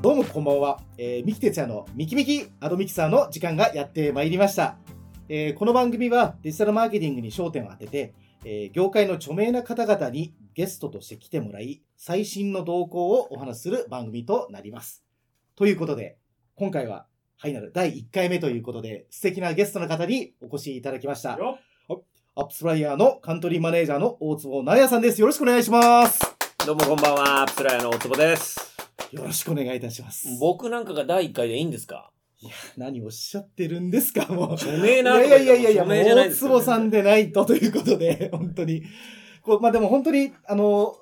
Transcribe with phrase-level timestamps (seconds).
[0.00, 0.80] どうもこんばんは。
[0.96, 4.76] えー、三木哲也のミキミキアドミキサーの時間がやってまいりました。
[5.28, 8.14] えーこの番組はデジタルマーケティングに焦点を当てて、
[8.44, 15.04] えー業界の著名な方々にゲストとして来てもらい、最新の動向をお話しする番組となります。
[15.56, 16.16] ということで、
[16.54, 17.06] 今回は
[17.36, 21.36] ファイナル第1回目ということで、素敵なゲストの方にお越しいただきました。
[21.36, 21.58] よ
[22.36, 25.20] アップスライヤーのカントリーマネージャーの大坪直也さんです。
[25.20, 26.20] よろしくお願いします。
[26.64, 28.67] どうもこんばんは、プスラヤの大坪です。
[29.12, 30.28] よろしくお願いいたします。
[30.38, 32.10] 僕なんかが第1回でいいんですか？
[32.40, 34.52] いや、何をおっしゃってるんですか、もう。
[34.54, 35.20] 著名な。
[35.24, 38.82] いやいやいやいやいや、著名じゃない大坪さんでないとということで、本当に。
[39.42, 40.94] こうまあでも本当に、あの、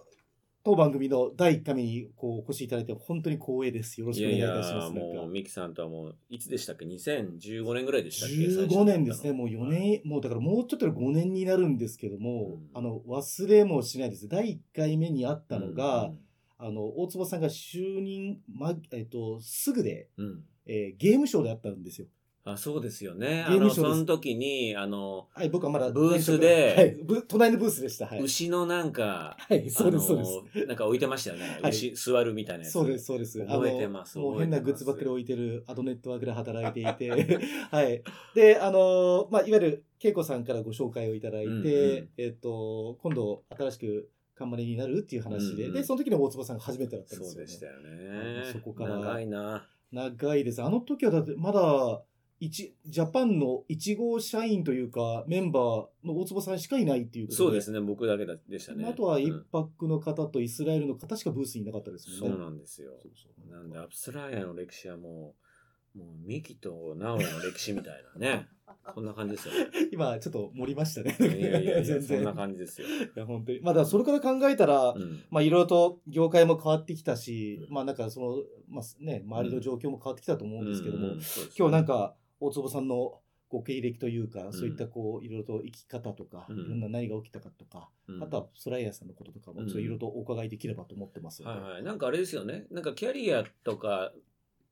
[0.65, 4.01] 当番組の第1回目にこうお越しいただいて、本当に光栄です。
[4.01, 4.95] よろしくお願いいたします。
[4.97, 8.35] や、もう、なんかミキさんとはもう、いつでしたっけ ?2015 年ぐらいでしたっけ
[8.75, 9.59] ？15年ですね、もう4。
[9.59, 14.27] 最初に年、もうだからもうちょっとで5年になるんですけども、うんあの、忘れもしないです。
[14.27, 16.19] 第1回目にあったのが、うん
[16.59, 20.45] あの、大坪さんが就任、ま、えっと、すぐで、うん。
[20.69, 22.09] えーゲームショーであったんですよ。
[22.49, 23.43] あ、そうですよね。
[23.45, 28.07] あの、ゲームショーですその時に、あの、はい、僕はまだブースではい、ブ隣のブースでした。
[28.07, 28.21] はい。
[28.21, 30.31] 牛のなんか、はい、そうです、そうです。
[30.57, 31.59] あのなんか置いてましたよね。
[31.61, 32.73] はい牛、座るみたいなやつ。
[32.73, 33.45] そうです、そうです。
[33.45, 37.41] 覚えてますもう変なグッズばっかり置いてるアドネットワークで働いていて、
[37.73, 38.03] はい。
[38.37, 47.43] で、あの、まあ、いわゆる、恵子さんからご紹介をいただいて、うんうんえっと、今度、新しく、冠になるっていう話で、うんうんで、その時に大坪さんが初めてだったんですよ、ね。
[47.43, 48.47] そうでしたよあね。
[48.47, 49.69] のそこから長いな。
[49.93, 50.63] 長いです。
[50.63, 52.03] あの時はだって、まだ、
[52.39, 58.85] 一ジャパンの1号社員というか、メンバーの大坪さんしかいないっていうことそうですね、僕だけだでしたね。
[58.85, 62.37] あとは一うん泊の方とイスラエルの方しかブースにいなかったですもんね。
[62.37, 62.91] そうなんですよ。
[63.03, 65.35] そうそうなんで、アプスライヤーの歴史はも
[65.95, 68.49] う、もうミキとナオヤの歴史みたいなね。
[68.95, 69.71] そんな感じですよね。
[69.93, 71.17] 今ちょっと盛りましたね。
[71.19, 72.19] いやいやいや、全然。
[72.19, 72.87] そんな感じですよ。
[72.89, 73.61] いや、本当に。
[73.61, 75.21] まあ、だそれから考えたら、うん。
[75.31, 91.83] まあ、いろいろと業界も変わってきたし、まあ、なんかその、まあね、周りの状況も変わってきたと思うんですけども、うんうんそうです今日なんか、大坪さんのご経歴というか、そういったこう、いろいろと生き方とか、うんいろんな何が起きたかとか、うんあとはソライヤーさんのこととかも、うんちょっといろいろとお伺いできればと思ってますはいはい。
[91.83, 92.67] なんかあれですよね。
[92.71, 94.13] なんかキャリアとか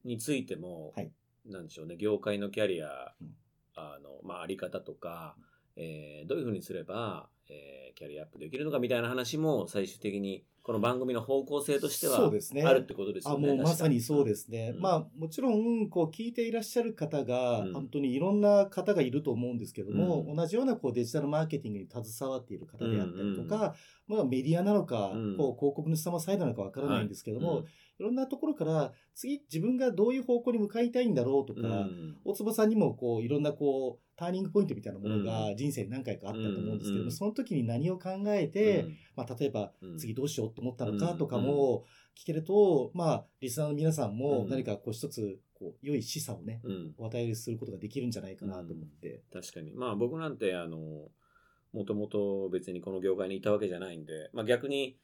[0.04, 1.10] についても、はい
[1.46, 3.34] なんでしょうね、業界のキャリア、うん
[3.74, 5.36] あの、まあ、あり方とか、
[5.76, 12.62] えーどういうふうにすれば、えーキャリアアップできるのかみたいな話も最終的にこの番組の方向性としてはそうですね。
[12.62, 13.48] あるってことですあよね。
[13.48, 14.72] もうまさにそうですね。
[14.74, 14.80] うん。
[14.80, 17.72] まあもちろんこう聞いていらっしゃる方が、うん。
[17.74, 20.36] 本当にいろんな方がいると思うんですけども、うん。
[20.36, 23.74] 同じようなこうデジタルマーケティングに携わっている方であったりとか、
[24.08, 25.36] まあ、メディアなのか、うん。
[25.36, 27.64] こう広告主様サイドなのかわからないんですけども、はい
[27.99, 32.16] いろんなところから次自分がどういう方向に向かいたいんだろうとうんか、うん。
[32.25, 38.97] 大坪さんにもこういろんなこうターニングポイントみたいなものうが人生に何回かあったと思うんですけども、うんその時に何を考えて、うん。
[39.16, 39.99] まあ、例えばうん。
[39.99, 41.84] 次どうしようと思ったのかとかも
[42.16, 44.49] 聞けると、まあ、リスナーの皆さんもうん。
[44.49, 46.94] 何かこう一つこう良い示唆をね、うん。
[46.99, 49.22] お与えすることができるんじゃないかなと思って。
[49.32, 49.72] 確かに。
[49.75, 51.09] まあ僕なんて、あの、
[51.72, 54.97] もともと別にこの業界にいたわけじゃないんで、まあ逆に、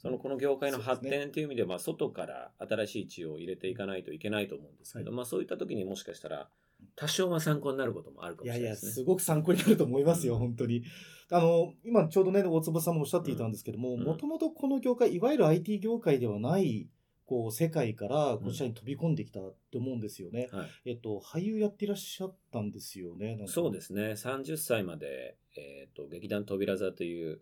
[0.00, 6.48] そのこの業界の発展っていう意味では、まあ外から新しい血を入れていかないといけないと思うんですけど、はいまあそういった時にもしかしたら、
[6.96, 9.04] 多少は参考になることもあるかいやいや、もしれないですね。
[9.04, 10.82] すごく参考になると思いますよ、うん本当に。
[11.30, 16.88] あの、今ちょうどね、大坪さんもおっしゃっていたんですけども、うんもともとこの業界、いわゆる IT 業界ではない、
[17.26, 20.48] こう、世界からこちらに飛び込んできたって思うんですよね。
[20.50, 23.38] はい、えっと、俳優やっていらっしゃったんですよね。
[23.46, 24.12] そうですね。
[24.12, 27.40] 30歳まで、えっ、と、劇団扉座という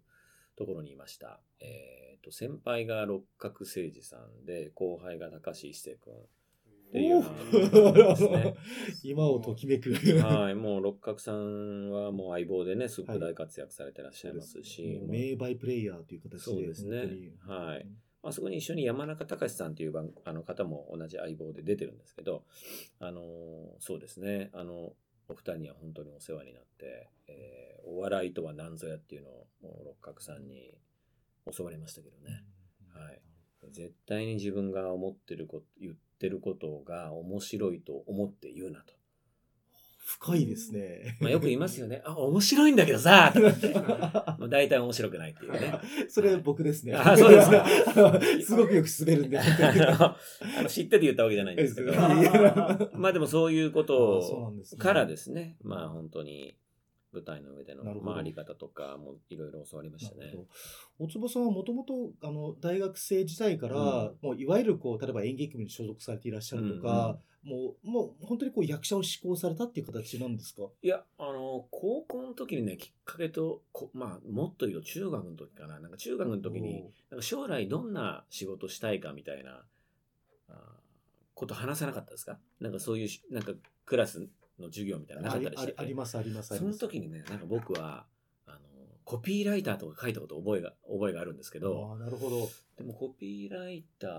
[0.57, 1.41] ところにいました。
[1.61, 6.15] えっ、と、先輩が六角誠治さんで、後輩が高橋一生君。
[6.15, 7.21] っていう
[8.31, 8.55] ね
[9.05, 9.93] 今をときめく。
[10.21, 16.39] はい、もう六角さんはもう相棒でね、すごく大活躍されてらっしゃいますし、もうもう名バイプレイヤーという形で。
[16.39, 17.87] そうですねはい。
[18.23, 22.45] まあ、そこに一緒に山中隆さんっていう番 あの方も同じ相棒で出てるんですけど、
[22.99, 24.97] あのーそうですね、あの、
[25.29, 30.77] お二人には本当にお世話になって、えーお笑いとは何ぞやっていうのをもう六角さんに
[31.53, 32.45] 教わりましたけどね。
[32.95, 33.21] はい。
[33.73, 38.99] 絶対に自分が思ってること、言ってることが面白いと思って言うなと。
[40.09, 41.19] 深いですね。
[41.21, 42.01] まあ、よく言いますよね。
[42.03, 43.75] あ、面白いんだけどさ、とかって。
[43.75, 45.79] まあ、大体面白くないっていうね。
[46.09, 46.95] それ僕ですね。
[46.95, 47.67] あそうですか
[48.43, 49.39] すごくよく滑るんで。
[49.39, 50.17] あ
[50.67, 51.93] 知ってて言ったわけじゃないんですけど。
[52.95, 56.57] まあでもそういうことからですね、まあ本当に
[57.13, 60.35] 舞台の上での回り方とかもいろいろ教わりましたね。
[60.99, 64.17] 大坪さんはもともとあの大学生時代から、うん。
[64.21, 70.63] もういわゆるこう例えば演劇部に所属されていらっしゃるとか、もうもう本当にこう役者を志向されたっていう形なんですか？
[70.83, 75.81] いや、あの、高校の時にね、きっかけと、こまあ、もっと言うと中学の時かな。
[75.81, 79.63] なんか中学の時に、なんか将来どんな仕事したいかみたいな、
[80.49, 80.55] あー
[81.35, 82.39] こと話さなかったですか？
[82.61, 83.53] なんかそういうし、なんか
[83.87, 84.29] クラス
[84.63, 86.75] の授業みたいなのなかったりしてありありますありますその。
[86.75, 88.07] 時にね、なんか僕は、
[88.47, 88.59] あの、
[89.05, 92.49] コピーライターとか書いたこと覚えが、覚えがあるんですけど、ああなるほど。
[92.77, 94.11] でもコピーライター、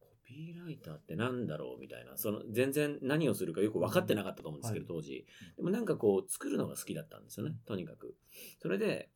[0.00, 5.26] コピーライターってなんだろうみたいな、その全然何をするかよく分かってなかったと思うんですけど、当時。
[5.56, 8.16] でもなんかこう作るのが好きだったんですよね、とにかく。
[8.60, 9.10] それで、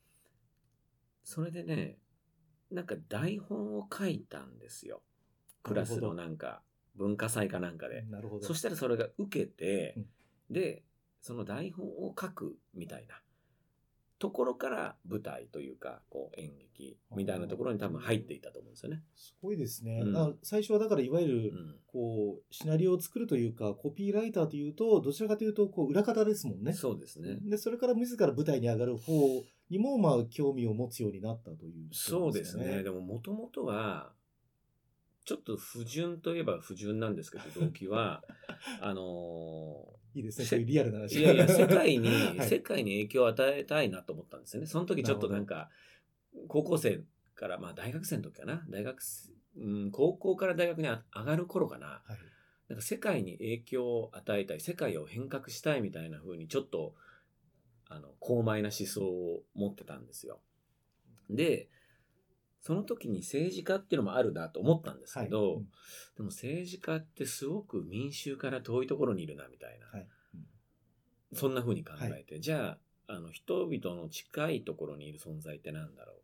[1.24, 1.98] それでね、
[2.70, 5.02] なんか台本を書いたんですよ。
[5.62, 6.62] クラスのなんか
[6.98, 8.02] 文化祭かなんかで。
[8.02, 8.46] なるほど。
[8.46, 10.06] そしたらそれが受けてうん、
[10.50, 10.82] で、
[11.20, 13.20] その台本を書くみたいな
[14.18, 19.02] ところから舞台というか、こう演劇みたいなところに多分入っていたと思うんですよね。
[19.14, 20.02] すごいですね。
[20.04, 21.76] うんあ最初はだからいわゆる、うん。
[21.86, 26.72] こうシナリオを作るというかコピーライターというとどちらかというとこう裏方ですもんね。
[26.72, 27.38] そうですね。
[27.42, 32.82] でそれから自ら舞台に上がる方にもまあ興味を持つようになったという、そうですね。
[32.82, 34.12] でももともとは、
[35.28, 38.24] ちょっと不純といえば不純なんですけど、動機は、
[38.80, 40.46] あのいいですね。
[40.46, 41.20] せそういうリアルなー話。
[41.20, 44.66] いやいや、 世界に、はい世界に影響を与えたいなと思ったんですよね。
[44.66, 45.68] その時ちょっとなんか、
[46.46, 47.04] 高校生
[47.34, 48.66] から、まあ大学生の時かな。
[48.70, 52.02] 大学生、うん、高校から大学にあ上がる頃かな。
[52.06, 52.18] はい。
[52.68, 56.94] なんか世界に影響を与えたい、世界を変革したいみたいな風にちょっと、
[57.90, 60.40] あの、高邁な思想を持ってたんですよ。
[61.28, 61.68] で、
[62.60, 65.64] その時に政治家っていうのもあるなと思ったんですけど、はい。
[66.16, 70.08] でも政治家ってすごく民衆から遠いところにいるなみたいな、はい。
[70.34, 71.36] うん。
[71.38, 76.14] そんな風に考えて、じゃあ、あの、人々の近いところにいる存在ってなんだろ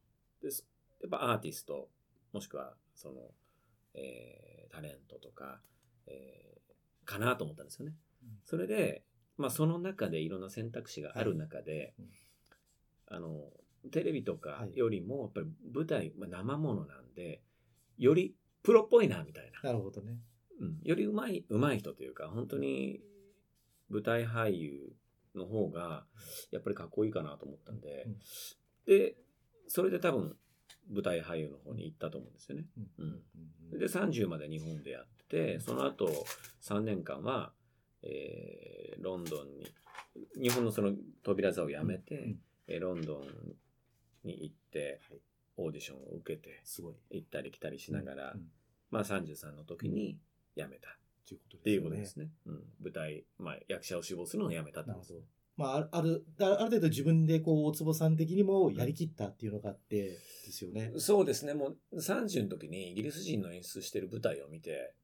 [0.42, 0.44] う？
[0.44, 0.66] です。
[1.00, 1.88] やっぱアーティスト、
[2.32, 3.14] もしくは、その、
[3.94, 5.60] えータレントとか、
[6.06, 7.94] えーかなと思ったんですよね。
[8.22, 8.28] うん。
[8.44, 9.04] それで、
[9.36, 12.10] まあ、その中でいろんな選択肢がある中で、うん。
[13.06, 13.52] あの、
[13.90, 14.76] テレビとかはい。
[14.76, 17.42] よりも、やっぱり舞台、まあ、生ものなんで、
[17.98, 19.60] よりプロっぽいな、みたいな。
[19.62, 20.18] なるほどね。
[20.60, 23.00] うん、より上手い、上手い人というか、本当に
[23.90, 24.92] 舞台俳優
[25.34, 26.04] の方が、
[26.50, 28.18] やっぱりかっこいいかなと思ったんで、うん。
[28.86, 29.16] で、
[29.68, 30.36] それで多分、
[30.90, 32.66] 舞台俳優の方に行ったと思うんですよね。
[32.98, 33.22] うん。
[33.72, 33.78] うん。
[33.78, 36.08] で、30まで日本でやってて、その後
[36.62, 37.52] 3年間は、
[38.02, 39.66] えーロンドンに、
[40.40, 40.92] 日本のその
[41.22, 42.38] 扉座を辞めて、うん。
[42.68, 43.22] えーロンドン
[44.24, 45.20] に行って、はい
[45.56, 46.94] オーディションを受けて、すごい。
[46.94, 48.42] っ行ったり来たりしながら、うん
[48.90, 50.18] まあ33の時に
[50.56, 52.30] 辞めたていうことっていうですよねことですね。
[52.46, 55.14] うん、舞台、まあ役者を志望するのを辞めたってこと。
[55.56, 60.92] まあ、あるある、ある程度自分でこう、大坪さん的にもやりきったっていうのがあって、ですよね。
[60.98, 61.54] そうですね。
[61.54, 64.94] もう30の時にイギリス人の演出してる舞台を見て、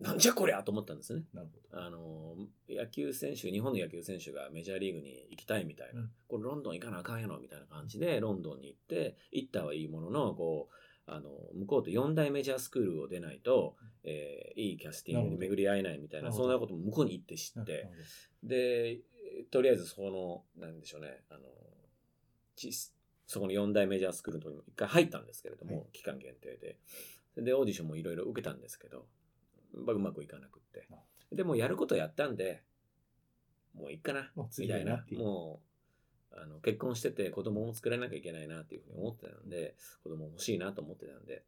[0.00, 1.22] なんじゃこりゃと思ったんですね。
[1.32, 1.82] なるほど。
[1.82, 2.36] あの、
[2.68, 6.10] 野球選手、日本の野球選手がメジャーリーグに行きたいみたいな、うん。
[6.28, 10.74] これロンドン行かなあかんやろみたいな感じで、ロンドンに行って、行ったはいいものの、こう、
[11.06, 17.88] あの、向こうと4大メジャースクールを出ないと、えーいいキャスティングに巡り合えないみたいな、そんなことも向こうに行って知って。
[18.42, 19.00] で、
[19.50, 21.40] とりあえずその、なんでしょうね、あの、
[22.56, 22.70] ち
[23.26, 25.86] そこの4大メジャースクールのところにも一回入ったんですけれども、はい。
[25.92, 26.78] 期間限定で。
[27.38, 29.06] で、オーディションもいろいろ受けたんですけど、まあ
[29.74, 30.88] うまくいかなくって。
[31.32, 32.62] でもうやることやったんで、
[33.74, 35.62] もういいかなもう、み次たいなも
[36.32, 41.44] う、あの結婚してて子供も作らなきゃいけないなっていうふうに思ってたので、子供欲しいなと思ってたんで。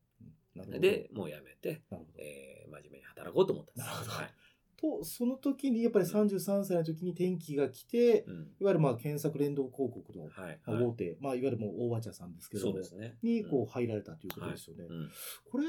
[0.79, 1.83] で、もうやめて。
[2.17, 3.87] えー真面目に働こうと思ったんです。
[3.87, 4.35] なるほどはい。
[4.77, 8.35] と、その時にやっぱり33歳の時に転機が来て、うん。
[8.61, 10.61] いわゆるまあ検索連動広告のはい。
[10.67, 13.17] まあ大手、まあいわゆるもう大和茶さんですけどもね。
[13.23, 14.85] にこう入られたということですよね。
[14.89, 15.11] うん
[15.51, 15.67] これ、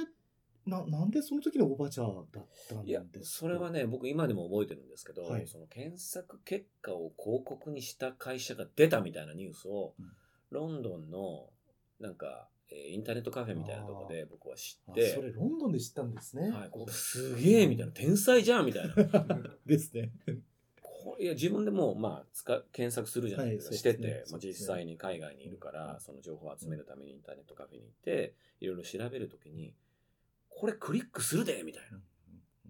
[0.66, 2.26] な、なんでその時の大和茶だっ
[2.70, 3.40] たんいやですか？
[3.42, 5.48] それは、ね僕今でも覚えてるんですけど、はい。
[5.48, 10.06] その検索結果を広告にした会社が出たみたいなニュースを、うん。
[10.52, 11.50] ロンドンの
[12.00, 16.50] なんか、えーインターネットカフェみたいなところで僕は知あってそれロンドンで知ったんですね。
[16.50, 18.96] はい、これすげえみたいな天才じゃんみたいな。
[19.66, 20.12] ですね。
[21.20, 26.00] いや自分でもまあ使検索するじゃないですか、はいしてて、まあ、実際に海外にいるから、うん。
[26.00, 29.76] その情報を集めるためにインターネットカフェに行っていろいろ調べるときに
[30.56, 31.98] これクリックするでみたいな。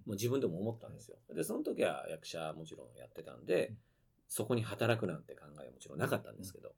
[0.06, 1.18] もう自分でも思ったんですよ。
[1.34, 3.78] で、その時は役者もちろんやってたんで、うん。
[4.28, 6.74] そこに働くなんて考えはもちろんなかったんですけど、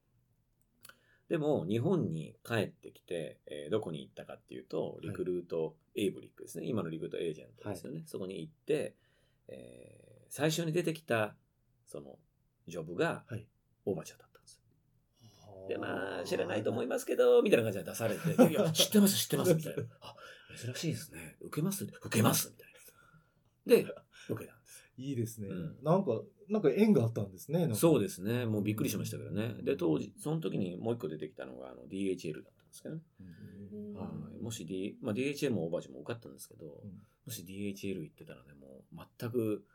[1.30, 6.66] でも日本に帰ってきて、えーどこに行ったかっていうと、リクルート、エイブリックですね。
[6.66, 8.04] 今のリクルートエージェントですよね。
[8.06, 8.96] そこに行って、
[9.48, 11.36] えー最初に出てきた、
[11.88, 12.20] その、
[12.68, 13.48] ジョブがはい、
[13.86, 14.26] 大町だった。
[14.37, 14.37] ん
[15.68, 19.84] でまあ、知らないと思いまますけど、みたいな感じで出されて、 いや知ってます、知ってます、みたいな。
[20.02, 20.16] あ、
[20.58, 21.38] 珍しいですね。
[21.42, 21.84] 受けます？
[21.84, 22.74] 受けます、みたい
[23.84, 23.84] な。
[23.84, 23.94] で、
[24.30, 24.84] 受けたんです。
[24.98, 27.70] いいですね、うんなんか、なんか縁があったんですね。
[27.76, 28.46] そうでですね。
[28.46, 29.56] もうびっくりしましたけどね。
[29.62, 33.02] で、当時、その時にもう一個出てきたのが、あの、DHL だったんですけどね。
[33.20, 33.24] う
[33.76, 36.66] んはいもし、D まあ、DHL もオーバーチも受かったんですけど、
[37.26, 39.66] もし DHL 行ってたらね、もう全く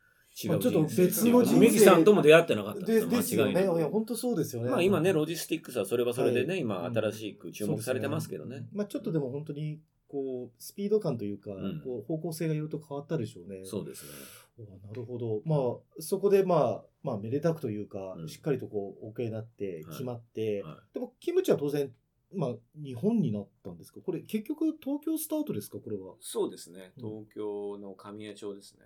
[0.48, 3.62] まあちょっと別の人生メギさんとも出会ってなかったんでですよね。
[3.62, 4.70] いや、本当そうですよね。
[4.70, 8.66] まあ今ね、ロジスティックスはそれはそれでね、はい今新しく注目されてますけどね。
[8.72, 13.62] まあちょっとでも本当に、こう、スピード感というか、んこう方向性がいろいろと変わったでしょうね。
[13.64, 14.10] そうですね。
[14.58, 15.40] おなるほど。
[15.46, 21.90] まあ、そこでまあ、まあ、めでたくというか、うんしっかりとこう、OK になって、はい決まって、はでも、キムチは当然、
[22.34, 24.00] まあ、日本になったんですか？
[24.00, 25.78] これ、結局、東京スタートですか？
[25.78, 26.14] これは。
[26.20, 26.92] そうですね。
[26.98, 28.82] うん東京の神谷町ですね。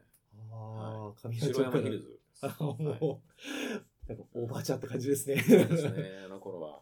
[0.53, 2.21] ああ、神城谷町から山ヒルズ
[2.61, 3.21] もう、はい
[4.09, 5.43] なんか、オーバーチャーって感じですね。
[5.43, 6.23] そうですね。
[6.25, 6.81] あの頃は。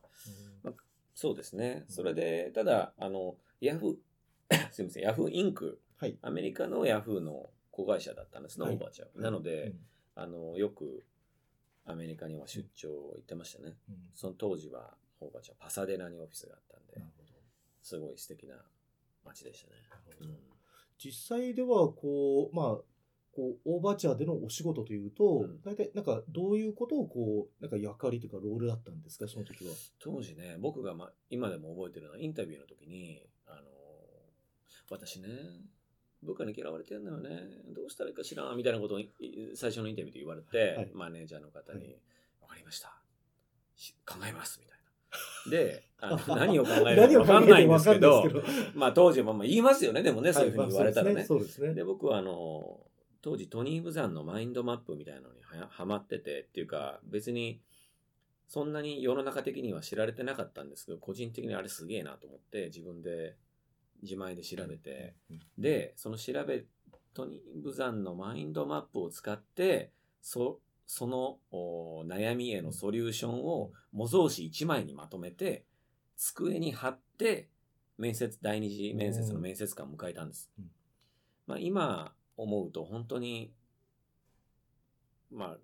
[0.67, 0.75] うん
[1.17, 1.85] そうですね。
[1.89, 6.19] それで、ただ、あの、ヤフー、 すみません、ヤフーインク、はい。
[6.23, 9.21] アメリカのヤフーの子会社だったんですね、はいオーバーチャー。
[9.21, 11.05] なので、うんあの、よく
[11.85, 13.77] アメリカには出張行ってましたね。
[13.89, 17.01] うんその当時は、オーバーチャー、パサデナにオフィスがあったんで。
[17.81, 18.65] すごい素敵な
[19.25, 19.77] 街でしたね。
[20.21, 20.39] うん
[20.97, 22.83] 実際では、こう、まあ、
[23.35, 29.73] こう、オーバーチャーでのお仕事というと、うん大体、なんか、どういうことを、こう、なんか役割というか、ロールだったんですか、その時は？
[29.99, 33.63] 当時ね、僕が、ま、今でも覚えてるのは、インタビューの時に、あの、
[34.91, 35.29] 私ね、
[36.25, 37.43] 部下に嫌われてんのよね、
[37.75, 39.11] どうしたらいいかしらんみたいなことをい
[39.55, 41.97] 最初のインタビューで言われて、はいマネージャーの方に、はい
[42.41, 42.95] わかりました。
[43.77, 45.51] し考えます、みたいな。
[45.51, 48.43] で、あの 何を考える何を考かわかんないんですけどけど。
[48.75, 51.15] まあ当時はまあ言いますよね、でもね、そういうふうに言われたらね。
[51.15, 51.75] はいですね。
[51.75, 52.81] で、僕はあの、
[53.25, 57.63] 当時トニー・ブザンのマインドマップみたいなのにはまっててっていうか、別に
[58.49, 63.37] そんなに世の中的には知られてなかったんですけど、個人的にあれすげえなと思って自分で
[64.03, 66.65] 自前で調べて、うん、で、その調べ、
[67.15, 69.91] トニー・ブザンのマインドマップを使って、
[70.21, 75.65] そそのお悩みへのソリューションを模造紙1枚にまとめて、
[76.19, 77.49] 机に貼って、
[77.97, 80.51] 面接、第二次面接の面接官を迎えたんです。
[80.59, 80.71] うん。
[81.47, 83.53] まあ、今思うと本当に、
[85.31, 85.57] まあ、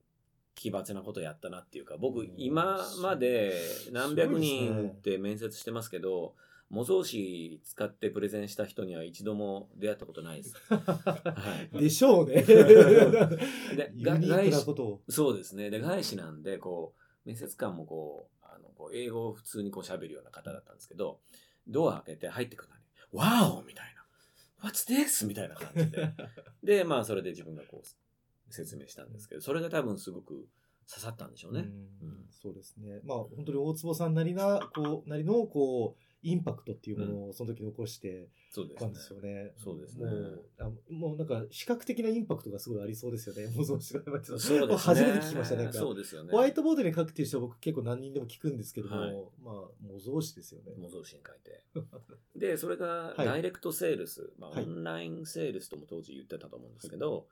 [0.54, 3.54] 奇抜なことやったなっていうか、僕、うん今まで
[3.92, 6.34] 何百人って面接してますけど、
[6.68, 10.54] 模造紙使ってプレゼンした人には一度も出会ったことないです。
[10.70, 11.78] はい。
[11.78, 12.42] でしょうね。
[12.46, 14.64] で、外資。
[15.08, 15.70] そうですね。
[15.70, 21.20] で、外資なんで、こう、面接官もこう、あのこう英語を普通にこう喋るような方だったんですけど、
[21.66, 23.99] ドア開けて入ってくるのに、ワオみたいな。
[24.62, 25.26] What's this?
[25.26, 26.12] みたいな感じで。
[26.62, 30.48] で、まあ、それで自分がこう、説明したんですけど、それが多分すごく
[30.88, 31.60] 刺さったんでしょうね。
[31.60, 33.00] うんうんそうですね。
[33.04, 39.52] まあ、本当に大坪さんなりな、こう、なりの、こう、インパクトっていうものをその時残してそうですねたんですよね。
[39.56, 43.50] そうですねもう、あもうなんか、視覚的なインパクトがすごいありそうですよね。
[43.56, 44.24] 模造紙が。
[44.24, 44.76] そうですね。
[44.76, 45.72] 初めて聞きましたね。
[45.72, 46.30] そうですよね。
[46.30, 49.12] ホワイトボードに書くっていう人は僕結構何人でも聞くんですけども、はい
[49.42, 50.72] まあ、模造紙ですよね。
[50.76, 51.64] 模造紙に書いて。
[52.36, 57.26] で、それがはいダイレクトセールス、まあ、はいオンラインセールスとも当時言ってたと思うんですけど、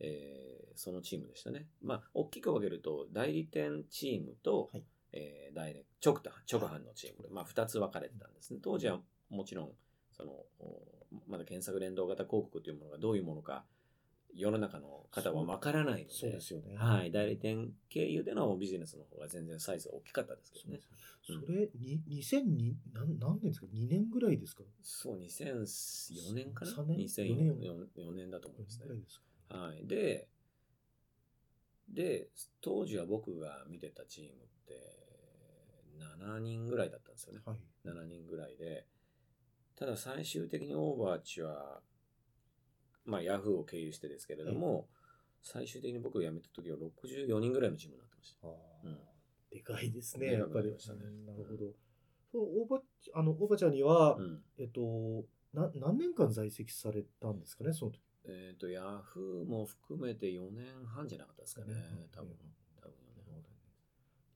[0.00, 1.66] えーそのチームでしたね。
[1.82, 8.60] まあ、大きく分けると、代理店チームと、はいえーダイレクト、直直販のチームで、まあ、2つ分かれてたんですね。
[8.62, 9.70] 当時はもちろん、
[10.12, 10.80] その、お
[11.28, 13.64] まだ検索連動型広告というものがどういうものか、
[14.34, 16.74] 世の中の方は分からないので、そうですよね。
[16.76, 20.80] はい、代理店経由でのビジネスの方が全然サイズが大きかったですけどね。
[21.24, 24.62] それ、に2002何何年ですか ?2 年ぐらいですか？
[24.82, 26.70] そう、2004年かな？
[26.72, 27.58] 三年 ?2004
[27.94, 29.58] 4年だと思いますねすか？
[29.58, 29.86] はい。
[29.86, 30.28] で、
[31.88, 32.28] で、
[32.62, 35.01] 当時は僕が見てたチームって、
[36.18, 37.40] 7人ぐらいだったんですよね。
[37.44, 37.88] はい。
[37.88, 38.86] 7人ぐらいで。
[39.76, 41.80] ただ最終的にオーバーチは、
[43.04, 44.86] まあ、ヤフーを経由してですけれども、
[45.42, 48.48] 最終的に僕が辞めた時は64人ぐらいのチームになってました。
[48.48, 48.50] う
[48.88, 48.98] ん
[49.50, 50.70] でかいですね、やっぱり。
[50.70, 51.72] ねうんなるほど。
[52.30, 52.80] そのオーバー
[53.14, 54.40] あのオーバーちゃんには、うん。
[54.58, 54.80] えっと
[55.52, 58.00] な、何年間在籍されたんですかね、その時？
[58.24, 61.74] えっ、と、ヤフーも含めて4年半じゃなかったですかね。
[62.12, 62.36] 多分。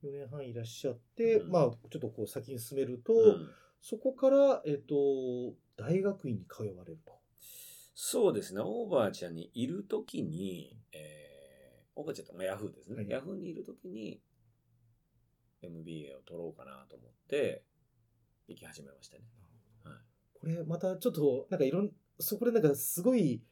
[0.06, 1.50] 多分4年4年半いらっしゃって、うん。
[1.50, 3.50] まあ、ちょっとこう先に進めると、うん。
[3.80, 4.94] そこから、えっと、
[5.76, 7.12] 大学院に通われると。
[7.94, 13.08] そうですね、オーバーチャーにいるときに、えー、オーバーチャーって、まあ、ヤフーですね、はい。
[13.08, 14.20] ヤフーにいるときに
[15.62, 17.62] MBA を取ろうかなと思って、
[18.48, 19.24] 行き始めましたね。
[19.84, 19.94] はい。
[20.34, 23.42] これまたちょっと、なんかいろん、そこでなんかすごい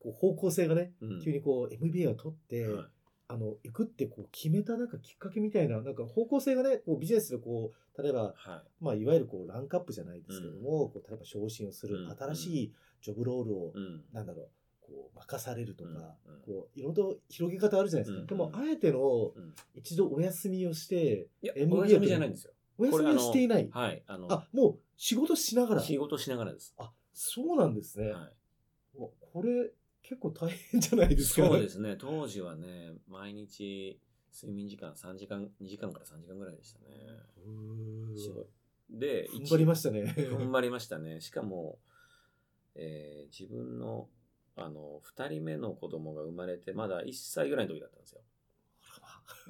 [0.00, 1.20] こう方向性がね、うん。
[1.22, 2.86] 急にこう MBA を取って、はい
[3.32, 14.48] あの、行くってこう決めたなんかきっかけみたいな、なんか方向性がね、こうビジネスでこう、例えば、はいまあ、いわゆるこうランクアップじゃないですけども、こう例えば昇進をする、うん新しいジョブロールを、うんなんだろう、
[14.82, 18.20] こう任されるとか、うんうんこういろいろと広げ方あるじゃないですか。
[18.20, 22.52] うんでも、あえてのうん一度お休みをして、いや、MBA お休みじゃないんですよ。
[22.76, 23.68] お休みはしていない。
[23.72, 24.02] はい。
[24.06, 25.80] あの、あ、もう仕事しながら。
[25.80, 26.74] 仕事しながらです。
[26.76, 28.10] あ、そうなんですね。
[28.10, 28.32] はい。
[29.32, 29.70] これ、
[30.02, 31.46] 結構大変じゃないですか。
[31.46, 31.96] そうですね。
[31.98, 33.98] 当時はね、毎日、
[34.34, 36.86] 睡眠時間3時間、2時間から3時間ぐらいでしたね。
[38.90, 40.14] で、踏ん張りましたね。
[40.16, 41.20] 踏ん張りましたね。
[41.20, 41.78] しかも、
[42.74, 44.08] えー自分の、
[44.56, 48.20] あの、二人目の子供が生まれて、まだ1歳ぐらいの時だったんですよ。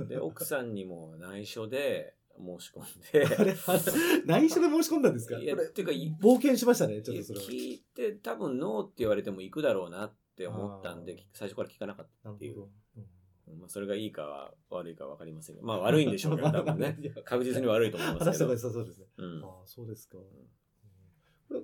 [0.07, 2.83] で、奥さんにも内緒で申し込ん
[3.41, 3.81] あれ、で、あ
[4.27, 5.39] 内緒で申し込んだんですか？
[5.39, 7.47] いやっていうかい冒険しましたね、ちょっとそれは。
[7.47, 12.65] 聞いて多分ノーって言われても行くだろうなって思ったんで最初から聞かなかったっていう。
[13.59, 16.97] まあ、それがいいかは悪いか分かりませんまあ悪いんでしょうけど、 多分ね。
[17.25, 19.07] 確実に悪いと思いますけどそうですね。
[19.19, 20.19] うんああ、そうですか。
[20.19, 20.25] うん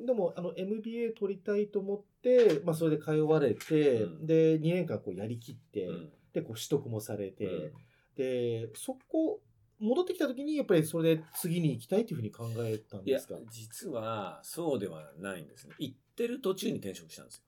[0.04, 7.72] でも、あの、MBA 取りたいと思って、まあ、それで通われて、うんで、2年間こうやりきって、うんで、こう取得もされて、うん
[8.16, 9.40] で、そこ、
[9.78, 15.74] 戻ってきた時に、やっぱりそれで次に行きたいというふうに考えたんですか、実はそうではないんですね。
[15.78, 17.42] 行ってる途中に転職したんですよ。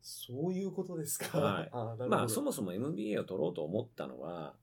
[0.00, 1.38] そういうことですか？
[1.38, 4.54] はいあまあ、そもそも MBA を取ろうと思ったのは、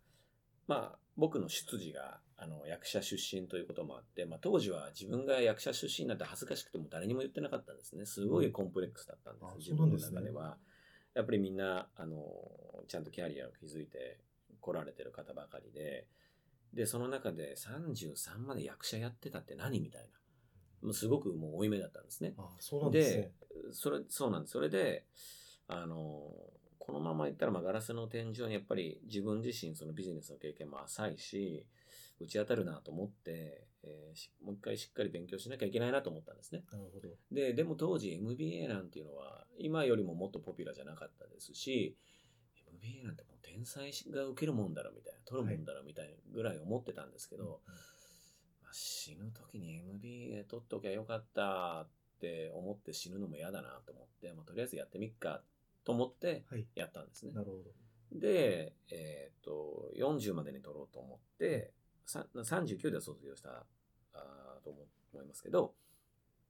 [0.67, 8.05] まあ、僕の出自があの役者出身ということもあって、まあ、当時は自分が役者出身なんて恥ずかしくても誰にも言ってなかったんですね。
[8.05, 10.57] すごいコンプレックスだったんです、あ自分のそうなんですね中では。
[11.13, 12.19] やっぱりみんな、あの、
[12.89, 14.19] ちゃんとキャリアを築いて
[14.59, 16.07] 来られてる方ばかりで、
[16.73, 20.07] で、その中で33まで役者やってたって何みたいな。
[20.85, 22.33] もうすごくもう負い目だったんですね。
[22.37, 23.31] あそうなんですね。
[23.71, 24.51] それ、そうなんです。
[24.51, 25.05] それで、
[25.67, 26.31] あの、
[26.77, 31.65] このままいったら、まあ、ガラスの天井にやっぱり自分自身、そのビジネスの経験も浅いし、
[32.19, 36.63] 打ち当たるなと思って、えーしもう一回しっかり勉強しなきゃいけないなと思ったんですね。
[36.71, 37.09] なるほど。
[37.31, 41.97] で、でも当時 MBA なんていうのは、今よりももっとポピュラーじゃなかったですし、
[42.71, 47.77] MBA なんてもう天才が受けるもんだろみたいな、取るもんだろみたいなぐらい思ってたんですけど、まあ
[48.75, 51.87] 死ぬ時に MBA 取っときゃよかったっ
[52.19, 55.41] て思って死ぬのも嫌だなと思って、まあ、とりあえずやってみっか
[55.85, 56.65] と思ってはい。
[56.75, 57.31] やったんですね。
[57.31, 58.19] なるほど。
[58.19, 61.71] で、えっ、と、40までに取ろうと思って、
[62.05, 63.65] さ39で卒業した
[64.13, 64.79] あーと思
[65.13, 65.73] 思いますけど、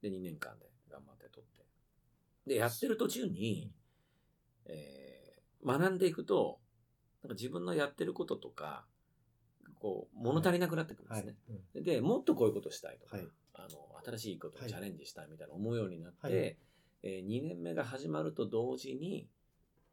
[0.02, 1.64] で、2年間で頑張って取って。
[2.46, 3.70] で、やってる途中に、
[4.66, 5.16] えー
[5.66, 6.60] 学んでいくと、
[7.24, 8.84] なんか自分のやってることとか、
[9.80, 11.36] こう、物足りなくなってくるんですね。
[11.74, 11.82] うん。
[11.82, 13.26] で、もっとこういうことしたいとか、はい。
[13.54, 13.68] あの、
[14.04, 14.66] 新しいことはい。
[14.66, 16.34] にチャレンジしたいみたいな思うようになって、はい。
[17.02, 19.28] えー2年目が始まると同時に、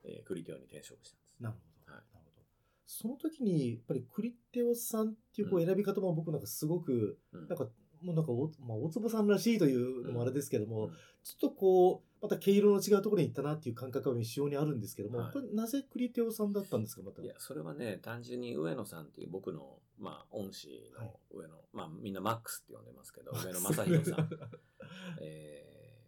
[0.04, 1.44] えークリテオに転職したんです。
[1.44, 1.94] なるほど。
[1.94, 2.04] はい。
[2.14, 2.46] なるほど。
[2.86, 7.48] その時に、やっぱりクリテオさんっていうこううん選び方も僕なんかすごく、うん。
[7.48, 7.66] なんか、
[8.02, 10.92] もうなんかお、まあ、大坪さんらしいというのもあれですけども、うん。
[10.92, 11.00] ちょ
[11.38, 17.22] っとこう、また毛色の違うところに行ったなっていう感覚は非常にあるんですけども、はいこれなぜクリテオさんだったんですか、また？
[17.22, 24.30] いや、それはね、単純に上野さんっていう僕の、まあ、恩師はいの上野、まあ、みんなマックスって呼んでますけど、上野正宏さん。
[25.20, 26.02] え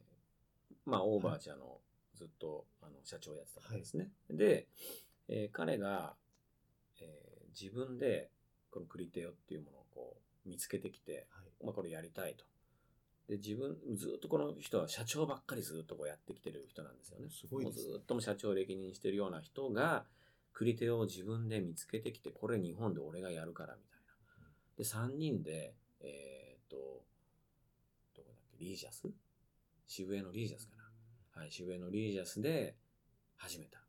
[0.71, 1.81] ーまあ、オーバーチャーの
[2.13, 4.09] ずっとあの社長をやってた方ですね。
[4.29, 4.69] で、
[5.27, 6.15] えー彼が、
[7.01, 8.31] えー自分で
[8.69, 12.45] このクリテオっていうものをこう見つけてきて、はいまあ、これやりたいと。
[13.27, 17.27] で、自分、ずっとこの人は社長ばっかりずっとこうやってきてる人なんですよね。
[17.29, 20.05] すごいですねずっとも社長を歴任してるような人が、
[20.53, 24.13] Criteo を自分で見つけてきて、これ日本で俺がやるからみたいな。
[24.77, 26.77] で、3人で、えーっと、
[28.15, 29.09] どこだっけ、リージャス？
[29.87, 31.41] 渋谷のリージャスかな。
[31.41, 32.75] はい、渋谷のリージャスで
[33.37, 33.79] 始めた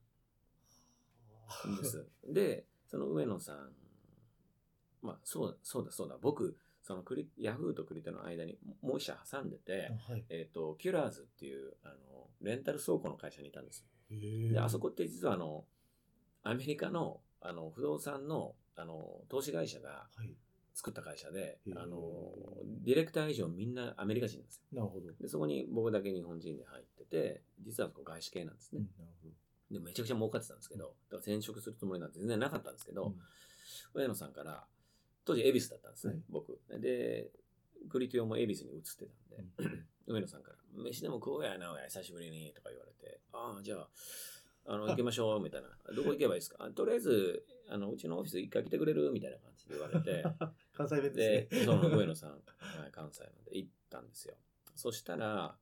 [1.68, 2.04] んです。
[2.26, 3.70] で、その上野さん、
[5.02, 10.24] まあ、そうだ、そうだ、そうだ、僕、そのクリ、ヤフーとクリテの間にもう一社挟んでて、はい。
[10.28, 11.94] えっ、と、キュラーズっていう、あの、
[12.40, 14.52] レンタル倉庫の会社にいたんですよ。
[14.52, 15.64] で、あそこって実はあの、
[16.44, 20.36] アメリカの、あの、不動産の、あの、投資会社がはい。
[20.74, 22.30] 作った会社でへ、ーあの、
[22.84, 24.62] ディレクター以上みんなアメリカ人なんですよ。
[24.72, 25.10] なるほど。
[25.20, 28.88] で、そこに僕だけ日本人で入ってて、実はそこ外資系なんですうんね。
[28.96, 29.34] なるほど。
[29.80, 33.14] で、めちゃくちゃ儲かってたんですけど、だから転職するつもりなんて全然なかったんですけど、うん
[33.94, 34.64] 上野さんから、
[35.26, 36.58] 当時恵比寿だったんですね、はい僕。
[36.80, 37.30] で、
[37.90, 43.88] クリティオも恵比寿に移ってたんで、 上野さんから、飯でも食おうやな、おや、久しぶりに、とか言われて、ああ、じゃあ、
[44.68, 45.68] あの、行きましょう、みたいな。
[45.94, 49.10] どこ行けばいいですかあとりあえず、あの、うちのオフィス一回来てくれる？
[49.10, 50.24] みたいな感じで言われて、
[50.74, 51.64] 関西弁でで、すね。
[51.64, 52.36] その上野さん、は
[52.88, 54.36] い、関西なんで行ったんですよ。
[54.74, 55.56] そしたら、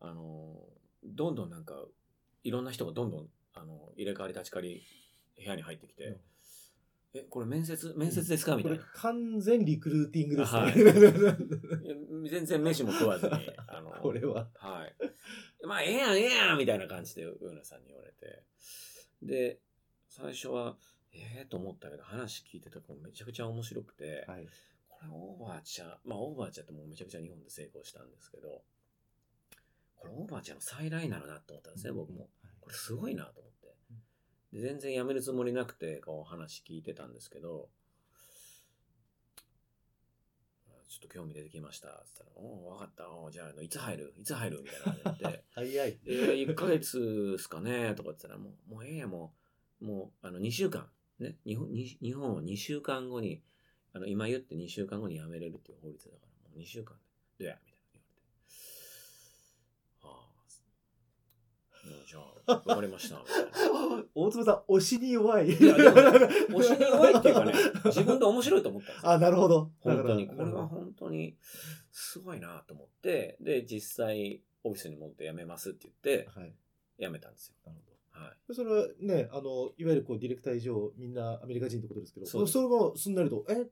[0.00, 0.68] あの、
[1.04, 1.84] どんどんなんか、
[2.44, 4.82] いろんな人がどんどん、あの、入れ替わり立ち替わり、
[5.36, 6.20] 部屋に入ってきて、うん
[7.14, 8.56] え、これ面接、面接ですか？
[8.56, 8.84] みたいな。
[8.94, 10.60] 完全リクルーティングですね。
[10.60, 13.32] はい 全然飯も食わずに、
[13.66, 14.48] あの、 これは。
[14.54, 14.96] はい。
[15.66, 18.44] まあ、ええやん、ええやんみたいな感じで上野さんに言われて。
[19.22, 19.60] で、
[20.08, 20.78] 最初は、
[21.12, 24.46] ええと思ったけど、話聞いてたらめちゃくちゃ面白くて、はい。
[24.88, 28.64] これオーバーチャー、まあオーバーチャーってもうめちゃくちゃ日本で成功したんですけど、
[29.96, 32.30] これオーバーチャーの再来なのなと思ったんですね、僕も。
[32.60, 33.51] これすごいなと思って。
[34.52, 37.68] で全然やめるつもりなくて、こう話聞いてたんですけど、
[40.92, 41.88] ちょっと興味出てきました。
[42.04, 43.10] つったら、おお、わかった。
[43.10, 44.14] おじゃあ、いつ入る？
[44.18, 44.62] いつ入る？
[44.62, 45.44] みたいな感じで言って。
[45.54, 46.00] 早い。
[46.04, 47.94] えー、1ヶ月ですかね？
[47.94, 49.34] とか言ってたら、もう、もうええや、も
[49.80, 50.90] う、もう、あの、2週間。
[51.18, 53.42] ね、日本、に日本を2週間後に、
[53.94, 56.98] あの、今言って2週間後に辞めれるっていう法律だから、もう2週間
[57.38, 57.58] で、どうや？
[57.64, 58.04] みたいな言われて。
[60.02, 63.22] ああ、もうじゃあ、わかりました。
[64.14, 65.48] 大坪さん、推しに弱い。
[65.48, 67.52] いやでも 推しに弱いっていうかね、
[67.86, 69.10] 自分で面白いと思ったんですよ。
[69.12, 69.70] あ、なるほど。
[69.80, 70.26] 本当に。
[70.26, 71.36] これは本当に
[71.90, 76.54] すごいなと思って、で、実際、オフィスに戻って辞めますって言って、はい。
[76.98, 77.54] 辞めたんですよ。
[77.64, 78.24] なるほど。
[78.24, 78.54] はい。
[78.54, 83.66] それはね、あの、いわゆるこう、ディレクター以上、みんなアメリカ人ってことですけど、そうですれもすんなりと、え、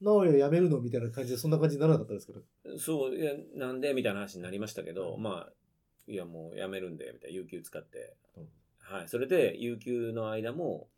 [0.00, 0.80] 直哉辞めるの？
[0.80, 2.42] みたいな感じで、そんな感じにならなかったですけど。
[2.78, 3.92] そう、いや、なんで？
[3.92, 5.52] みたいな話になりましたけど、まあ、
[6.10, 8.16] いや、もう辞めるんで、みたいな、有給使って。
[8.36, 8.48] うん
[8.82, 9.08] はい。
[9.08, 10.88] それで、有給の間も、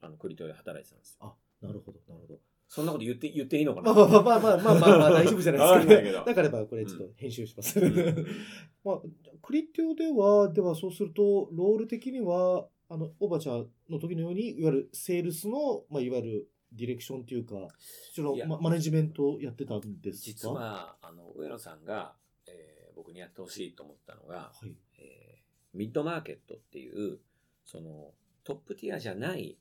[0.00, 1.34] あの、クリトリで働いてたんですよ。
[1.60, 2.40] あ、なるほど、なるほど。
[2.68, 6.24] そんなこと言って、言っていいのかまなあまあまあまあまあまあまあ、まあ、大丈夫じゃないですか。
[6.24, 7.80] だからば、これちょっと編集します。
[7.80, 8.26] うん
[8.84, 9.02] まあ、
[9.42, 17.68] クリティオでは、ではそうすると、ロール的には、あの、オバチャの時のように、いわゆるセールスの、まあ、いわゆるディレクションというか、
[18.12, 20.24] そのマネジメントをやってたんですか？
[20.24, 22.23] 実、は、あの、上野さんが、えー
[22.94, 24.74] 僕にやってほしいと思ったのが、はい。
[24.98, 27.18] えーミッドマーケットっていう、
[27.64, 28.12] その、
[28.44, 29.58] トップティアじゃない、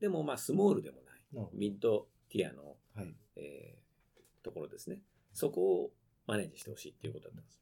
[0.00, 1.48] でもまあ、スモールでもない。
[1.52, 3.14] ミッドティアの、はい。
[3.36, 3.84] えー
[4.44, 5.00] ところですね。
[5.32, 5.90] そこを
[6.26, 7.60] マネージしてほしいっていうことだったんです。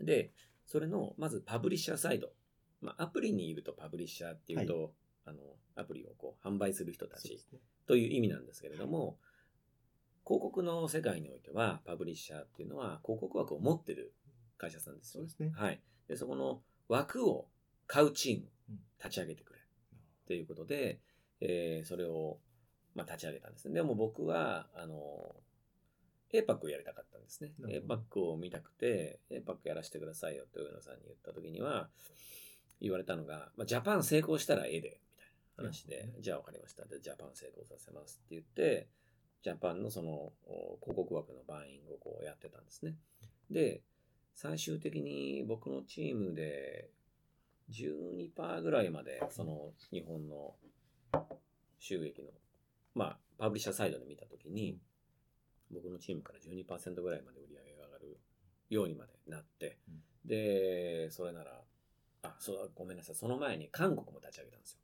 [0.00, 0.32] で、
[0.66, 2.32] それの、まずパブリッシャーサイド。
[2.80, 5.38] まあ、アプリにいるとパブリッシャーっていうと、あの、
[5.76, 7.44] アプリをこう販売する人たち。
[7.86, 9.18] という意味なんですけれども、
[10.24, 14.14] 広告の世界においては、パブリッシャーっていうのは広告枠を持ってる
[14.62, 15.52] 会社さんですよそうですね。
[15.56, 15.80] はい。
[16.06, 17.48] で、そこの枠を
[17.88, 21.00] 買うチームうん立ち上げてくれっていうことで、
[21.40, 22.38] えーそれを、
[22.94, 23.74] まあ、立ち上げたんですね。
[23.74, 25.34] でも僕は、あの、
[26.32, 27.52] APAC をやりたかったんですね。
[27.66, 31.88] APAC を見たくて、APAC やらせてくださいよって上野さんに言った時には、
[32.80, 36.84] 言われたのが、まあ、ジャパン成功したらええで、みたいな話で、うんじゃあ分かりました。
[36.84, 38.88] で、ジャパン成功させますって言って、
[39.42, 42.94] ジャパンのそのお広告枠のバイングをこうやってたんですね。
[43.50, 43.82] で、
[44.34, 46.88] 最終的に僕のチームで
[47.70, 50.54] 12%ぐらいまで、その日本の
[51.78, 52.28] 収益の、
[52.94, 54.78] まあ、パブリッシャーサイドで見たときに、
[55.72, 58.20] 僕のチームから12%ぐらいまで売り上げが上がる
[58.68, 59.78] ようにまでなって、
[60.24, 61.60] で、それなら、
[62.22, 63.14] あ、そうだ、ごめんなさい。
[63.14, 64.78] その前に韓国も立ち上げたんですよ。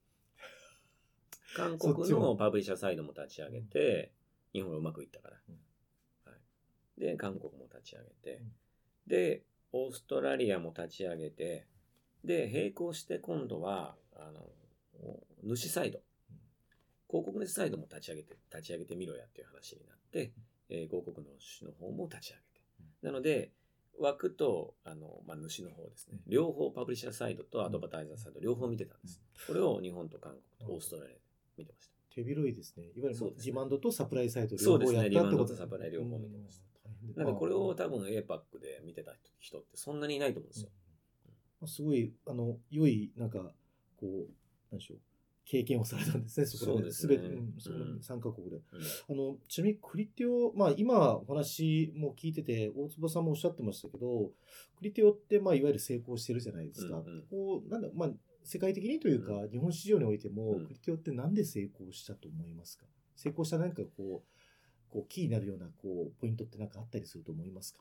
[1.56, 4.12] 韓国のパブリッシャーサイドも立ち上げて、
[4.52, 5.40] 日本がうまくいったから。
[5.48, 5.60] うん
[6.24, 6.36] は
[6.96, 8.42] い、で、韓国も立ち上げて、
[9.08, 9.42] で、
[9.72, 11.66] オーストラリアも立ち上げて、
[12.24, 14.48] で、並行して今度は、あの、
[15.42, 16.00] 主サイド、
[17.08, 20.32] 広告主サイドも立ち上げて、立ち上げてみろやっていう話になって、
[20.68, 22.46] えー広告主の方も立ち上げて。
[23.02, 23.50] なので、
[23.98, 26.18] 枠と、あの、まあ、主の方ですね。
[26.26, 29.20] 両方パブリッシャーサイドとアドバタイザーサイド両方見てたんです。
[29.46, 31.20] これを日本と韓国とオーストラリアで
[31.56, 31.94] 見てました。
[32.14, 32.84] 手広いですね。
[32.94, 36.64] いわゆるディマンドとサプライサイド両方やったってことディマンドとサプライ両方見てました
[37.16, 40.70] なので、これを多分 APAC で見てた人ってそんなにいないと思うんですよ。
[41.60, 43.52] まあすごい、あの、良い、なんか、
[43.96, 44.28] こう、
[44.70, 44.98] なんでしょう、
[45.44, 47.16] 経験をされたんですね、そこで、そうですね。
[47.16, 47.98] べて、うん、そこうん。
[48.00, 48.56] 3カ国で。
[48.56, 48.62] うん。
[49.08, 54.30] あの、ちなみにクリテオ、まあ今お話も聞いてて、大坪さんもおっしゃってましたけど、
[54.76, 56.98] クリテオって、まあいわゆる成功してるじゃないですか。
[56.98, 57.22] うんうん。
[57.30, 58.10] こう、なんだ、まあ
[58.44, 60.66] 世界的にというか、日本市場においても、うん。
[60.66, 62.86] クリテオってなんで成功したと思いますか？
[63.16, 64.37] 成功した何かこう、
[64.90, 67.80] こう、キーになるような、こう、ポイントって何かあったりすると思いますか？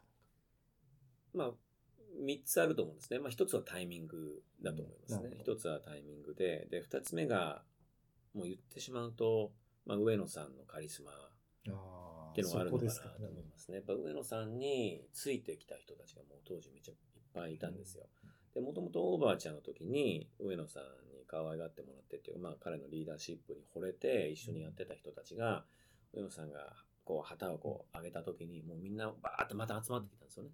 [1.34, 1.52] まあ、
[2.24, 3.20] 3つあると思うんですね。
[3.20, 5.38] まあ、1つはタイミングだと思いますねなる。
[5.46, 7.64] ほ1つはタイミングで、で、2つ目が、
[8.34, 9.52] もう言ってしまうと、
[9.86, 11.14] まあ、上野さんのカリスマっ
[11.70, 13.78] あていうのがあるのかなそこですかと思いますね。
[13.78, 16.98] やっぱ上野さんについてきた人たちがもう当時めっちゃいっ
[17.34, 18.06] ぱいいたんですよ。
[18.54, 25.66] で、もともとオーバーちゃんの時に上野さんに可愛がってもらってっていう、まあ彼のリーダーシップに惚れて一緒にやってた人たちが、
[26.14, 26.76] 上野さんが
[27.08, 30.50] こう旗をこう上げた時にもうみんなバーってまた集まってきたんですよね。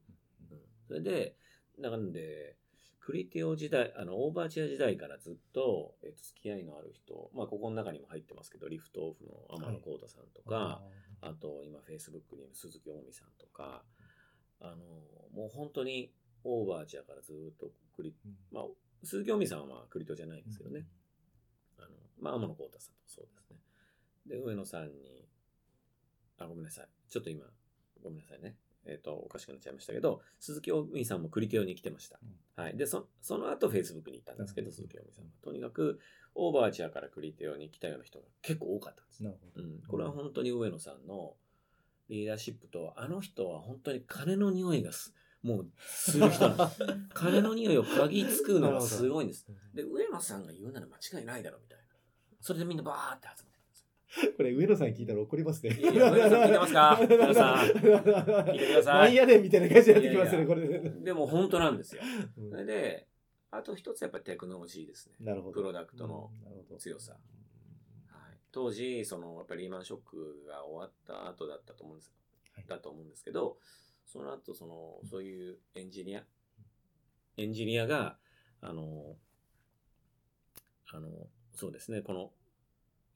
[0.52, 1.36] うん、それで、
[1.80, 2.56] なんで、
[3.00, 10.82] クリティオ時代、あの、オーバーチェア時代からずっと、えっと、付き合いのある人、まあ、ここの中にも入ってますけど、リフトオフの天野幸太さんとか、
[11.22, 13.84] ああと、今、Facebook にいる鈴木近美さんとか、
[14.62, 14.86] あの、
[15.34, 16.13] もう本当に
[16.44, 18.63] オーバーチェアからずっとクリ、ーうんまあ、
[19.04, 20.86] 鈴木近美さんはクリトじゃないんですけどね。
[21.80, 21.89] あの、
[22.20, 23.58] まあ、天野幸太さんとそうですね。
[24.28, 25.23] で、上野さんに、
[26.38, 26.88] あ、ごめんなさい。
[27.10, 27.46] ちょっと今、
[28.02, 28.56] ごめんなさいね。
[28.86, 32.19] えっ、と、おかしくなっちゃいましたけど、鈴木おみさんもクリテオに来てました。
[32.56, 32.78] はい。
[32.78, 35.32] で、そその後、Facebook に行ったんですけど、うん鈴木おみさんは。
[35.41, 36.00] とにかく、
[36.36, 39.24] オーバーチャーからクリテオに来たような人が結構多かったんです。
[39.24, 39.63] なるほど。
[39.63, 39.82] うん。
[39.88, 41.36] これは本当に上野さんの
[42.10, 46.82] リーダーシップと、あの人は本当に金の匂いがす、もう、する人なんです。
[47.13, 49.48] 金の匂いを嗅ぎつくのがすごいんです。
[49.74, 51.84] で、上野さんが言うなら間違いないだろ、みたいな。
[52.41, 53.53] それでみんなバーって集まって
[54.38, 55.76] これ、上野さんに聞いたら怒りますね。
[55.76, 56.99] いやいや上野さん聞いてますか？
[56.99, 60.89] 上野さん聞いてくださいなんやねんみたいな感じになってきますね、これで。
[60.89, 62.02] でも本当なんですよ。
[62.38, 63.08] うんそれで、
[63.52, 65.15] あと一つやっぱりテクノロジーですね。
[65.19, 65.54] なるほど。
[65.54, 66.32] プロダクトの
[66.78, 67.13] 強さ。
[67.13, 67.17] は
[68.34, 72.12] い、当時、そのやっぱりリーマンショックが終わった後だったと思うんです、
[72.56, 73.58] はいだと思うんですけど、
[74.06, 76.23] その後、その、そういうエンジニア、
[77.38, 78.17] エンジニアが、
[78.62, 79.17] あの、
[80.91, 81.10] あの、
[81.54, 82.32] そうですね、この、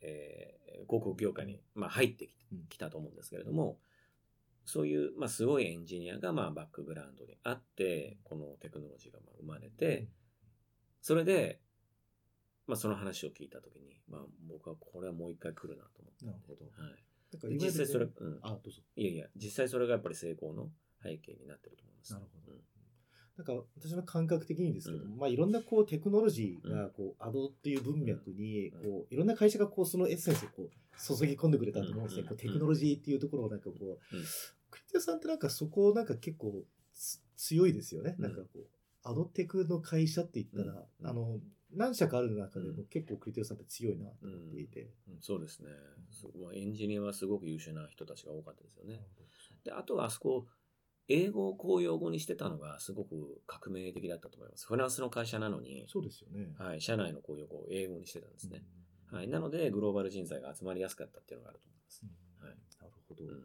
[0.01, 0.57] えー
[0.87, 2.29] 広告業界に、まあ、入って
[2.69, 3.77] きたと思うんですけれども、
[4.65, 10.07] そういう、まあ、すごいエンジニアが、まあ、バックグラウンドにあって、このテクノロジーがまあ生まれて、
[11.01, 11.59] それで、
[12.67, 16.25] まあ、その話を聞いたときに、まあ、僕はこれはもう一回来るなと思って。
[16.25, 16.65] なるほど。
[16.65, 17.57] はい。
[17.57, 18.39] 実際それ、うん。
[18.41, 18.81] あ、どうぞ。
[18.95, 20.69] いやいや、実際それがやっぱり成功の
[21.01, 22.13] 背景になってると思います。
[22.13, 22.76] なるほどうん
[23.37, 25.19] なんか私の感覚的にですけども、うん。
[25.19, 28.81] まあいろんなこうテクノロジーがこうアドっていう文脈にうん。
[28.81, 32.21] こういろんな会社がこうそのエッセンスをこう注ぎ込んでくれたと思うんですね。
[32.23, 32.27] うん。
[32.29, 34.23] こうテクノロジーっていうところをなんかこう、うん。
[34.71, 38.15] クリティアさんってなんかそこなんか結構つ強いですよね。
[38.17, 38.23] うん。
[38.23, 38.65] なんかこう
[39.03, 41.07] アドテクの会社って言ったら、うん。
[41.07, 41.39] あの
[41.75, 44.89] 何社かある中でもうん結構クリティアさんって強いなと思っていて。
[45.09, 45.17] うん。
[45.21, 45.69] そうですね。
[46.55, 49.05] エンジニアはすごく優秀な人たちが多かったですよね。
[49.63, 50.47] で、あとはあそこ、
[51.07, 54.67] 英語を公用語にしてたのがすごく革命的だったと思います。
[54.67, 56.53] フランスの会社なのに、そうですよね。
[56.57, 58.63] はい、社内の公用語を英語にしてたんですね。
[59.11, 62.01] うんはい、なので、グローバル人材が集まりやすかったっていうのがあると思います。
[62.03, 62.05] う
[62.43, 63.23] んはいなるほど。
[63.23, 63.39] うんやっ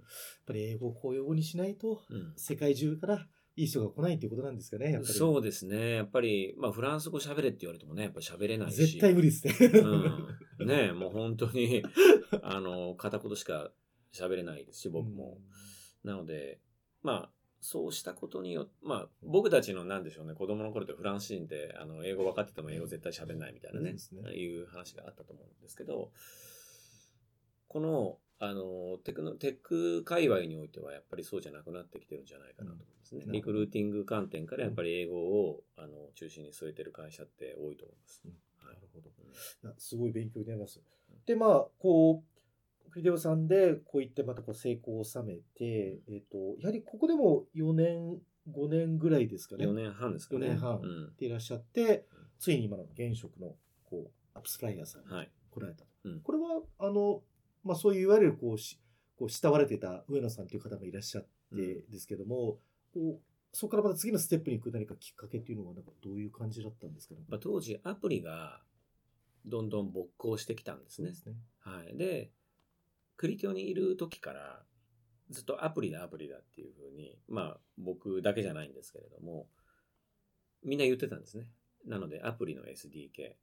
[0.47, 5.15] ぱり英語を公用語にしないと、うん世界中からいい人が来ないっていうことなんですかね、やっぱり。
[5.15, 5.97] そうですね。
[5.97, 8.77] やっぱり、まあ、フランス語喋れって言われてもね、やっぱ喋れないし。
[8.77, 9.55] 絶対無理ですね。
[10.59, 10.67] うん。
[10.67, 11.83] ねえもう本当に、
[12.43, 13.71] あの、片言しか
[14.15, 15.39] 喋れないですし、僕も。
[16.03, 16.61] なので、
[17.03, 26.11] まあ、そうしたことによって、まあ、僕たちのなんでしょうね、子供の頃ってフランス人って、あの、英語分かってても英語絶対喋れないみたいなね、そうですねいう話があったと思うんですけど、
[27.69, 33.23] この、あの、テクノ、テック界隈においてはやっぱりそうじゃなくなってきてるんじゃないかなと思うんですね。
[33.25, 38.23] うんリクルーティング観点からやっぱり英語を、あの、中心に据えてる会社って多いと思います。
[38.25, 38.31] うん
[38.67, 39.11] はいなるほど
[39.79, 40.81] すごい勉強になります。
[41.27, 42.32] で、まあ、こう、
[42.93, 49.67] クリデオさんでこういってまたこう成功を収めて、えっ、と、やはりここでも4年、5年ぐらいですかね。
[49.67, 50.47] 4年半ですかね。
[50.47, 52.07] 4年半うんでいらっしゃって、
[52.39, 55.31] ついに今の現職のこうアップスフライヤーさんにはい。
[55.51, 55.91] 来られたと。
[56.05, 57.23] うんこれは、あの、
[57.65, 58.79] まあ、そういういわゆるこうし、
[59.17, 62.59] こう慕われてた上野さんという方がいらっしゃってですけども、
[62.93, 63.21] こう
[63.53, 67.25] そこからまた次のステップに行く何かきっかけっていうのはなんかどういう感じだったんですかね？
[67.29, 68.63] まあ、当時アプリが
[69.45, 71.13] どんどん勃興してきたんですね。
[71.13, 71.35] すね。
[71.61, 71.97] はい。
[71.97, 72.33] で、
[73.17, 74.63] クリテオにいる時から
[75.31, 79.47] ずっとアプリだアプリだっていうふうに、まあ僕だけじゃないんですけれども、
[80.65, 81.47] みんな言ってたんですね。
[81.87, 83.35] なのでアプリの SDK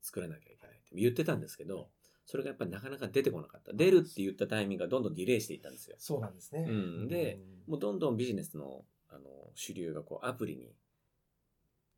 [0.00, 1.88] 作らなきゃいけないって言ってたんですけど、
[2.26, 3.72] それがやっぱりなかなか出てこなかった。
[3.72, 5.96] 出るって言ったタイミングがどんどんディレイしていったんですよ。
[5.98, 6.66] そうなんですね。
[6.68, 10.72] うんでもうどんどんビジネスのあの主流がこうアプリに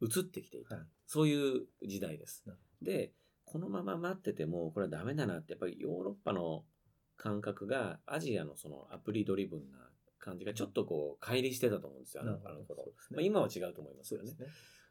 [0.01, 2.45] 移ってきていた、はいそういう時代です。
[2.83, 3.13] で、
[3.45, 6.65] このまま待っててもこれはダメだなって、やっぱりヨーロッパの
[7.17, 9.79] 感覚がアジアのそのアプリドリブンな
[10.19, 12.93] 感じがちょっとこう乖離してたと思うんですよ、あの頃。
[13.11, 14.33] まあ、今は違うと思いますよね。
[14.33, 14.47] ね。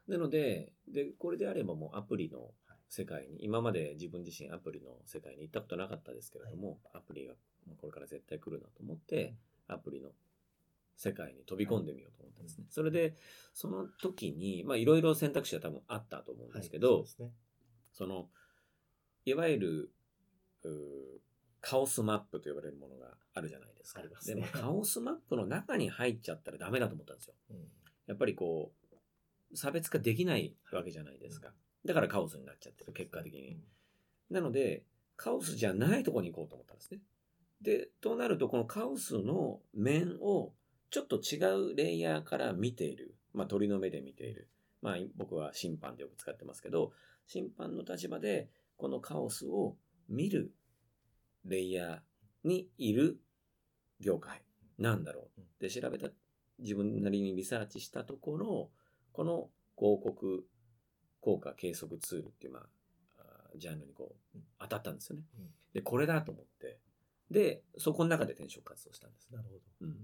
[0.08, 2.52] なのでで、これであればもうアプリの
[2.88, 7.34] 世界に、今まで自分自身アプリの世界に行ったことなかったですけれども、アプリが
[7.66, 9.34] まあこれから絶対来るなと思って、
[9.68, 10.10] アプリの
[10.96, 12.66] 世界に飛び込んでみようと思ったんですね。
[12.70, 13.16] それで、
[13.52, 17.32] その時に、まあいろいろ選択肢は多分あったと思うんですけど、はいそね。
[17.92, 18.28] その、
[19.24, 19.92] いわゆる、
[21.68, 23.98] カオスマップと呼ばれるものがあるじゃないですか。
[23.98, 27.34] ありますねでも、カオスマップの中に入っちゃったらダメだと思ったんですよ。
[27.50, 27.56] うん
[28.06, 28.70] やっぱりこ
[29.52, 31.52] う、差別化できないわけじゃないですか。
[31.84, 33.58] だからカオスになっちゃってる、結果的に。
[34.30, 34.84] なので、
[35.16, 37.00] カオスじゃないところに行こうと思ったんですね。
[37.62, 40.52] で、となると、このカオスの面を
[40.90, 43.16] ちょっと違うレイヤーから見ている。
[43.34, 44.48] まあ、鳥の目で見ている。
[44.82, 46.92] まあ、僕は審判でよく使ってますけど、
[47.26, 49.76] 審判の立場で、このカオスを
[50.08, 50.52] 見る
[51.46, 53.18] レイヤーにいる
[54.00, 54.42] 業界
[54.78, 55.40] なんだろう。
[55.40, 56.08] って調べた、
[56.58, 58.70] 自分なりにリサーチしたところ、
[59.12, 60.46] この広告
[61.20, 62.60] 効果計測ツールっていう、ま
[63.18, 65.22] あ、ジャンルにこう当たったんですよね。
[65.38, 65.46] うん。
[65.72, 66.78] で、これだと思って、
[67.30, 69.28] で、そこの中で転職活動したんです。
[69.32, 69.60] なるほど。
[69.82, 69.88] うん。
[69.88, 69.96] うん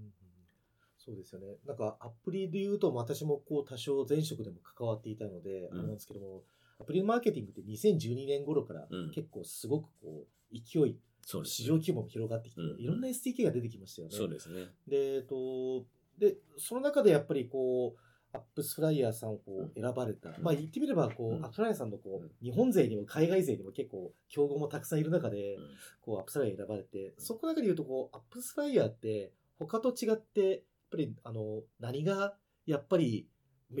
[1.05, 1.57] そうですよね。
[1.65, 5.79] なんかアプリで言うと、私もこう多少前職でも関わっていたので、うん。
[5.79, 6.43] あれなんですけども、
[6.79, 9.11] アプリマーケティングって2012年頃からうん。
[9.11, 12.79] 結構すごくこう勢い、そうです市場規模も広がってきて、うん。
[12.79, 14.15] いろんな SDK が出てきましたよね。
[14.15, 14.67] そうですね。
[14.87, 15.85] で、えっと、
[16.17, 17.99] で、その中でやっぱりこう、
[18.35, 21.45] AppsFlyer さんをこう選ばれた、まあ言ってみればこう、うん。
[21.45, 25.63] AppsFlyer さんのこう日本勢にも海外勢にも結構競合もたくさんいる中で、うん。
[26.01, 30.59] こう AppsFlyer 選ばれて、そこの中で言うとこう、 AppsFlyer って他と違って、やっ
[30.91, 33.27] ぱりあの、何がやっぱり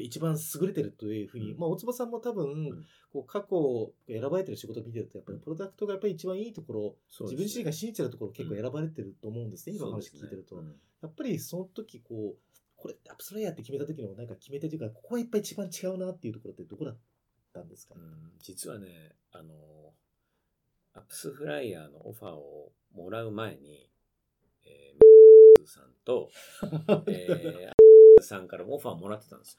[0.01, 1.59] 一番優れてるというふうに、うん。
[1.59, 2.85] まあ大坪さんも多分、ん。
[3.11, 10.55] こう過去選ばれてる仕事を見てると、やっぱりプロダクトがやっぱり一番いいところ、自分自身が信じてるところ結構選ばれてると思うんですね、今の話聞いてると。
[11.01, 16.97] やっぱりその時こう、これアップスライヤーって決めた時のなんか決め手というか、ここはやっぱり一番違うなっていうところってどこだっ
[17.53, 17.95] たんですか、
[18.39, 19.53] 実はね、あの、
[20.93, 23.89] アップスフライヤーのオファーをもらう前に、
[24.65, 26.29] えー、さんと、
[27.07, 27.72] えー、
[28.21, 29.57] さんからもオファーもらってたんです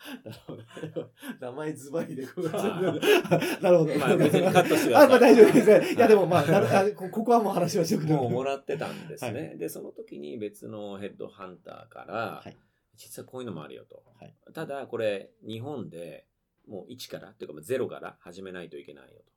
[0.96, 1.10] よ。
[1.40, 3.94] 名前ズバリでなるほど。
[3.96, 5.94] まあ別にカットしてくださいあ、まあ大丈夫です。
[5.94, 8.14] いや でもまあ、こここはもう話しましょうけど。
[8.14, 9.48] もうもらってたんですね。
[9.50, 12.56] はで、その時に別のヘッドハンターから、はい。
[12.96, 14.02] 実はこういうのもあるよと。
[14.18, 16.26] はいただ、これ、日本で
[16.66, 19.34] もう1から、っていうかもう0から始めないといけないよと。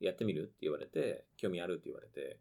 [0.00, 2.40] やってみるって言われて、興味あるって言われて、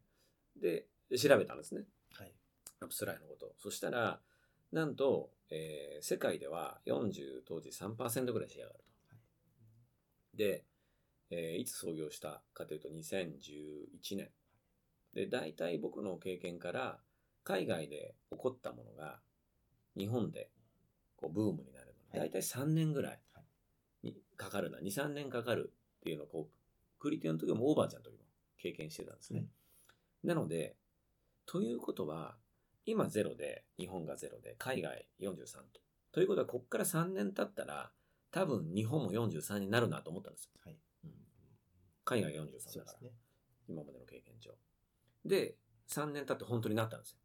[0.55, 1.85] で、調べたんですね。
[2.13, 2.33] はい。
[2.79, 3.55] アップスライのこと。
[3.59, 4.21] そしたら、
[4.73, 8.83] なんと、えー世界では40当時3%ぐらいシェアがある
[10.33, 10.37] と。
[10.37, 10.65] で、
[11.29, 14.29] えーいつ創業したかというと2011年。
[15.13, 16.99] で、大体僕の経験から、
[17.43, 19.19] 海外で起こったものが、
[19.95, 20.49] 日本で
[21.17, 23.41] こうブームになるのに、はい大体3年ぐらいは
[24.03, 28.23] いにかかるな、2、3年かかるっていうのをこう、クリティの時もオーバーちゃんの時も
[28.57, 29.39] 経験してたんですね。
[29.41, 29.49] はい
[30.23, 30.77] なので、
[31.45, 32.37] ということは、
[32.85, 35.35] 今ゼロで、日本がゼロで、海外43
[35.73, 35.81] と。
[36.11, 37.91] ということは、こっから3年経ったら、
[38.31, 40.51] 多分日本も43になるなと思ったんですよ。
[40.63, 40.77] はい。
[42.03, 43.13] 海外43そうだから、ね。
[43.67, 44.51] 今までの経験上。
[45.25, 45.55] で、
[45.87, 47.17] 3年経って本当になったんですよ。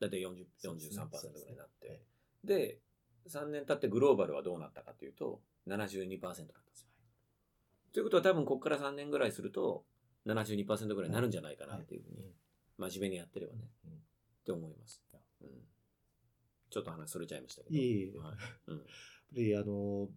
[0.00, 1.88] だいたい40そうですね43%ぐらいになって。
[1.88, 2.00] はい
[2.44, 2.78] で、
[3.28, 6.88] 3年経ってグローバルはどうなったかというと、72%だったんですよ。
[7.92, 9.84] ということは多分ここから3年ぐらいすると、
[10.26, 12.34] 72%ぐらいになるんじゃないかなっていうふうに、
[12.76, 14.03] 真面目にやってればね、うん
[14.44, 15.02] って思います。
[15.40, 15.48] うん、
[16.70, 17.74] ちょっと話それちゃいましたけど。
[17.74, 18.36] いえいえはい
[18.68, 18.82] うん
[19.32, 20.08] で、あの、やっ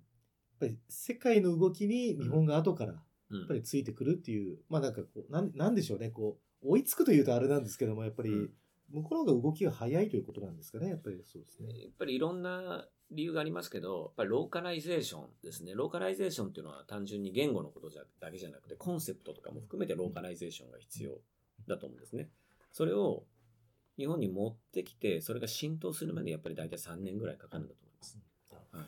[0.59, 2.99] ぱり世界の動きに日本が後からや
[3.31, 8.49] うんっぱりついてくるっていう、まあなんかこう、なんなんでしょうね、こう、追いつくというとあれなんですけども、やっぱりうん
[8.89, 11.67] 向こうの方が動きが早いということなんですかね、やっぱりそうですね。
[11.81, 15.73] やっぱりいろんな理由がありますけど、やっぱりローカライゼーションですね。
[15.73, 21.19] ローカライゼーションっていうのは単純に言語のことじゃだけじゃなくて、コンセプトとかも含めてローカライゼーションが必要
[21.67, 22.29] だと思うんですね。
[22.71, 23.25] それを
[23.97, 28.19] 日本に持ってきて、それが浸透するまでやっぱり大体3年ぐらいかかるんだと思います。
[28.71, 28.86] はい。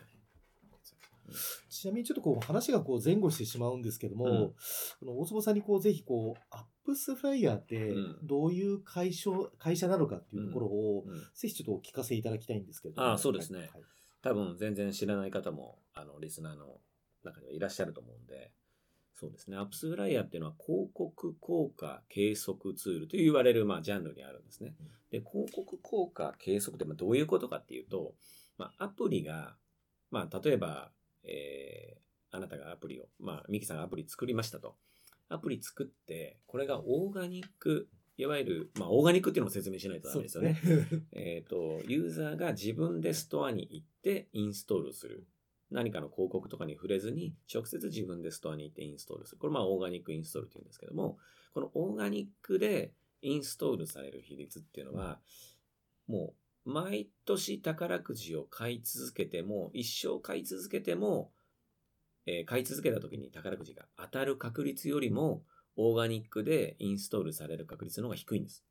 [1.70, 4.54] ちなみにちょっとこう話がこう前後してしまうんですけども、うん。
[5.00, 8.18] この大坪さんにこうぜひこうアップスフライヤーってうん。
[8.24, 11.20] どういう会社会社なのかっていうところを、うん。
[11.34, 13.60] ぜひちょっとお聞かせいただきたいんですけどああそうですね。
[13.60, 13.70] はい。
[14.22, 16.82] 多分全然知らない方も、あの、リスナーの
[17.24, 18.52] 中にはいらっしゃると思うんで、
[19.20, 19.58] そうですね。
[19.58, 24.74] アップスフライヤーっていうのは広告効果計測ツールと言われる、まあ、ジャンルにあるんですね。
[25.12, 28.14] で、広告効果計測ってまあどういうことかっていうと、
[28.58, 29.56] まあ、アプリが、
[30.12, 30.92] まあ、例えば、
[31.24, 34.76] えーあなたがアプリを、まあ、ミキさんがアプリ作りましたと。
[35.30, 41.06] アプリ作って、これがオーガニック、いわゆる、まあ、オーガニックっていうのを説明しないとダメでですすねよね。。
[41.14, 45.26] えっ、と、ユーザーが自分でストアに行ってインストールする。
[45.72, 49.38] 何かの広告とかに触れずに、直接自分でストアに行ってインストールする。
[49.40, 51.18] これまあオーガニックインストールって言うんですけども、
[51.54, 55.20] このオーガニックでインストールされる比率っていうのは、
[56.08, 56.34] も
[56.66, 61.32] う毎年宝くじを買い続けても、一生買い続けても、
[62.26, 65.44] えー買い続けた時に宝くじが当たる確率よりも、
[65.76, 68.64] オーガニックでインストールされる確率の方が低いんです。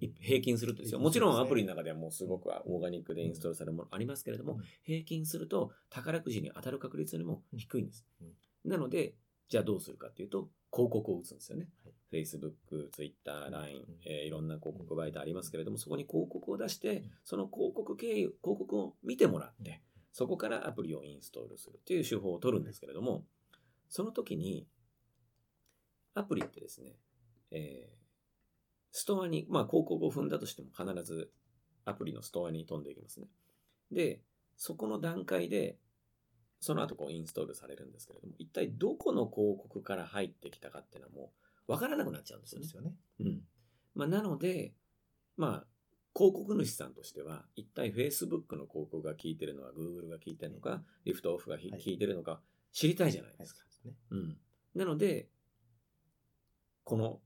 [0.00, 1.00] い平均するとですよ。
[1.00, 4.64] もちろんアプリの中ではもうすごくオーガニックでインストールされるものありますけれども、うん。
[4.84, 8.04] 平均すると宝くじに当たる確率よりも低いんです。
[8.20, 8.70] うん。
[8.70, 9.14] なので、
[9.48, 11.68] じゃあどうするかっていうと、広告を打つんですよね。
[11.84, 12.22] はい。
[12.22, 19.64] Facebook、Twitter、LINE うん、えーいろんな広告媒体ありますけれども、そこに広告を出してうん、その広告経由、広告を見てもらっうん。
[19.64, 19.82] て、
[20.12, 23.24] そこからアプリをインストールするっていう手法を取るんですけれども、
[23.88, 24.66] その時に、
[26.14, 26.96] アプリってですね、
[27.50, 27.95] えー
[28.98, 31.30] ストアに、まあ広告を踏んだとしても必ず
[31.84, 33.26] アプリのストアに飛んでいきますね。
[33.92, 34.22] で、
[34.56, 35.76] そこの段階で、
[36.60, 41.32] その後こうインストールされるんですけれども、一体どこの広告から入ってきたかっていうのはも
[41.68, 42.76] う分からなくなっちゃうんですよねです。
[42.76, 42.94] よね。
[43.20, 43.42] うん。
[43.94, 44.72] まあ、なので、
[45.36, 45.66] まあ、
[46.16, 52.40] 広告主さんとしては、一体 Facebook の広告が効いてるのか、Google が効いてるのか、リフトオフが効はいいてるのか、
[52.72, 53.66] 知りたいじゃないですか。
[53.84, 53.92] ね。
[54.10, 54.38] うん。
[54.74, 55.28] なので、
[56.84, 57.20] この、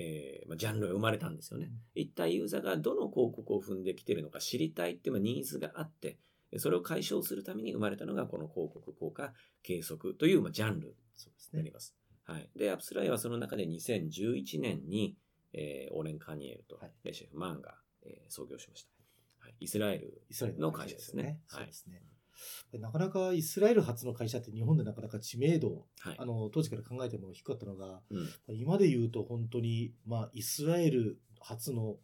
[0.00, 1.70] えーまあ、ジャンルが生まれたんですよね。
[1.94, 6.18] 一体ユーザーがどの広告を踏んできてるのか知りたいっていうまあニーズがあって、
[6.56, 9.32] それを解消するために生まれたのがこの広告効果
[9.62, 10.94] 計測というまあジャンル。
[11.52, 11.96] になります。
[12.24, 12.48] はい。
[12.56, 15.16] で、アップスライはその中で2011年に、
[15.52, 17.74] えーオーレン・カニエルとはいレシェフ・マンが、
[18.04, 18.90] えー創業しました。
[19.40, 22.02] はい、イスラエルイスラエルの会社ですねそうですね。
[22.72, 26.24] でなかなかイスラエル発の会社って日本でなかなか知名度、はいあ。
[26.24, 28.56] の当時から考えても低かったのが、うん。
[28.56, 31.96] 今で言うと本当に、まあ、イスラエル初の、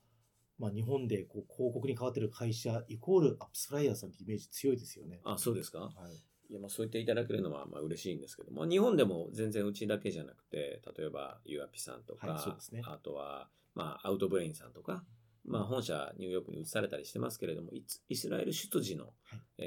[0.58, 5.20] まあ、日本でこう広告に変わってる会社イコールアップスフライヤーさんってイメージ強いですよね。
[5.24, 5.80] あ、そうですか？
[5.80, 15.02] はい、いやまあそう言っていただけるのはまあ嬉しいんですけども、日本でも全然うちだけじゃなくて、例えばユアピさんとか、はいねあとはまあアウトブレインさんとか、
[15.46, 19.12] まあ本社ニューヨークに移されたりしてますけれども、イスイスラエル出自の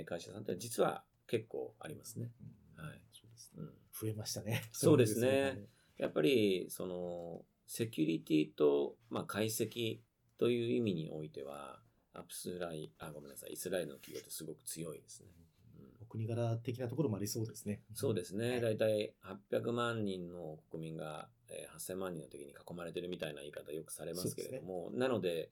[0.06, 2.32] 会社さんって実は結構ありますね。
[2.78, 2.86] うん。
[2.86, 3.02] はい。
[3.12, 3.64] そうですね。
[3.64, 3.68] うん、
[4.00, 4.64] 増えましたね。
[4.72, 5.60] そうですね。
[5.98, 10.00] やっぱりそのセキュリティと、まあ、解析
[10.38, 11.80] という意味においては、
[12.14, 15.28] アップスライ、あ、ごめんなさい、イスラエルの企業ってすごく強いですね。
[15.78, 15.86] うん。
[16.02, 17.82] お国柄的なところもありそうですね。
[17.94, 18.52] そうですね。
[18.52, 18.62] はい。
[18.62, 19.14] だいたい
[19.52, 25.50] 800万人の国民が、えー8000万人の敵に囲まれてるみたいな言い方よくされますけれども、なので、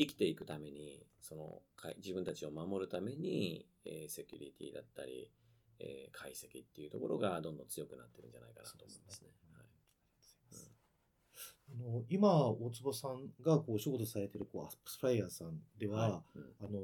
[0.00, 1.62] 生きていくために、その、
[1.98, 5.30] 自分たちを守るために、えーセキュリティだったり、
[5.78, 9.28] えー解析っていうところがどんどん強くなってるんじゃないかなと思いますね。
[11.78, 16.78] はいあの今、大坪さんがこうお仕事されてるこうアップスフライヤーさんでは、はいうんあの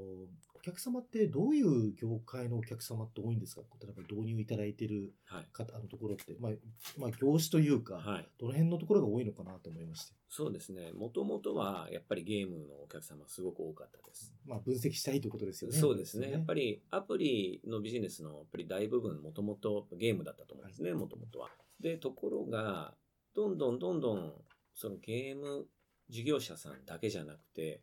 [0.58, 3.62] お客様ってどういう業界のお客様って多いんですか？
[3.80, 5.46] 例えば導入いただいてるはい。
[5.52, 6.52] 方あのところって、まあ
[6.98, 8.28] まあ、業種というか、はい。
[8.36, 10.90] どの辺のところが多いのかなと思いまして、そうですね。
[10.92, 14.34] もともとは、やっぱりゲームのお客様すごく多かったです。
[14.44, 15.78] まあ、分析したいということですよね。
[15.78, 16.32] そうですね。
[16.32, 16.62] やっぱり。
[16.62, 21.48] りアプリのビジネスのやっぱり大部分、もともとゲームだったと思うんですね、もともとは。
[21.78, 22.92] で、ところが、
[23.36, 24.32] どんどんどんどん、
[24.76, 25.66] そのゲーム
[26.08, 27.80] 事業者さんだけじゃなくて、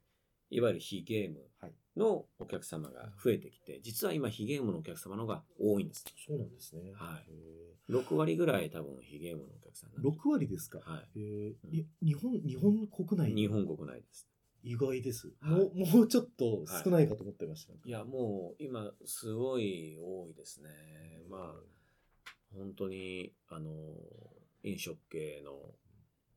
[0.49, 6.05] いわゆる非ゲームはいのお客様が増えてきて、実は今非ゲームのお客様の方が多いんです。
[6.25, 6.91] そうなんですね。
[6.93, 11.19] はいへ6割ぐらい多分非ゲームのお客さんなんーで6割ですか、はい。
[11.19, 13.35] えーうんに日本日本国内？
[13.35, 14.27] 日本国内です。
[14.63, 15.97] 意外です、はいもう。
[15.97, 17.73] もうちょっと少ないかと思ってました。
[17.73, 20.69] いや、もう今すごい多いですね。
[21.29, 21.53] まあ、
[22.55, 23.69] 本当に、あの、
[24.63, 25.75] 飲食系の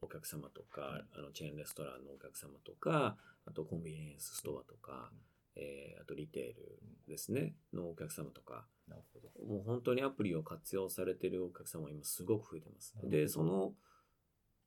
[0.06, 5.12] お客様とか、あの、チェーンレストランのお客様とか、あとコンビニエンスストアとか、
[5.56, 6.78] えーあとリテール
[7.08, 9.28] ですね、のお客様とか、なるほど。
[9.44, 13.72] もう本当にアプリを活用されているお客様は今すごく増えてますで、その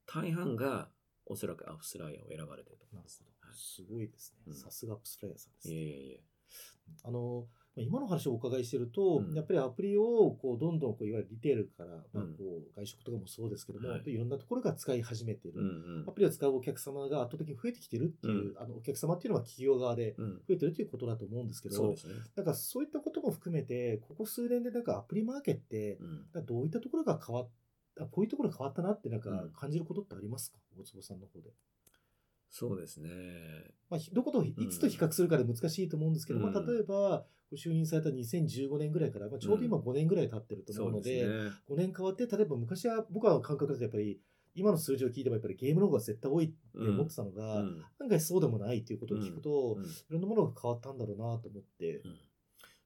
[0.06, 0.90] 大半が
[1.26, 3.24] おそらくアフスライヤーを選ばれてると思ないるます。
[3.24, 3.48] ほど。
[3.48, 4.40] はいすごいですね。
[4.48, 5.74] うんさすがアップスフライヤーさんですね。
[5.76, 6.24] いえいえ。
[7.04, 15.66] あの、まあ今の話をお伺いしてると、うんやっぱりアプリをこうどんどんこういわゆるリテールから、まあ、うんこう外食とかもそうですけども、はいい、ろんなところが使い始めてる、うん
[16.02, 20.36] うんアプリを使うお客様が圧倒的に増えてきてるっていう、あのお客様っていうのは企業側でうん。
[20.48, 22.14] 増えてるということだと思うんですけどそうで、すね。
[22.36, 26.08] なんかそういったことも含めて、ここ数年でなんかアプリマーケって、うん。
[26.10, 27.50] なんかどういったところが変わっ
[27.96, 31.52] た、こういうところが変わったなってなんかうん感じることってありますか、大坪さんの方で。
[32.50, 33.10] そうですね。
[33.90, 37.26] まあ、ひどこと、いつと比較するかで難しいと思うんですけど、うんまあ、例えば、ご
[37.58, 41.56] 就任された2015年ぐらいから、まあ、ちょうど今5年ぐらい経ってると思うので、そうですね。
[41.70, 44.20] 5年変わって、例えば昔は僕は感覚だとやっぱり、
[44.56, 47.86] 今の数字を聞いてもやっぱりゲームの方が絶対多いって思ってたのが、うん。
[48.02, 49.86] 案外そうでもないっていうことを聞くと、うん。
[49.86, 52.18] いろんなものが変わったんだろうなと思って、うん。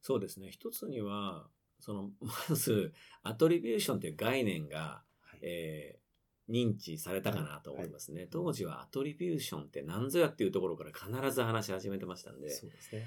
[0.01, 0.49] そうですね。
[0.51, 1.47] 一つには、
[1.79, 2.11] その、
[2.49, 2.93] まず、
[3.23, 5.39] アトリビューションという概念が、はい。
[5.41, 6.03] えー
[6.49, 8.27] 認知されたかなと思いますね。
[8.29, 13.05] 当時はアトリビューションって何ぞやっていうところから必ず話し始めてましたんで、そうですね。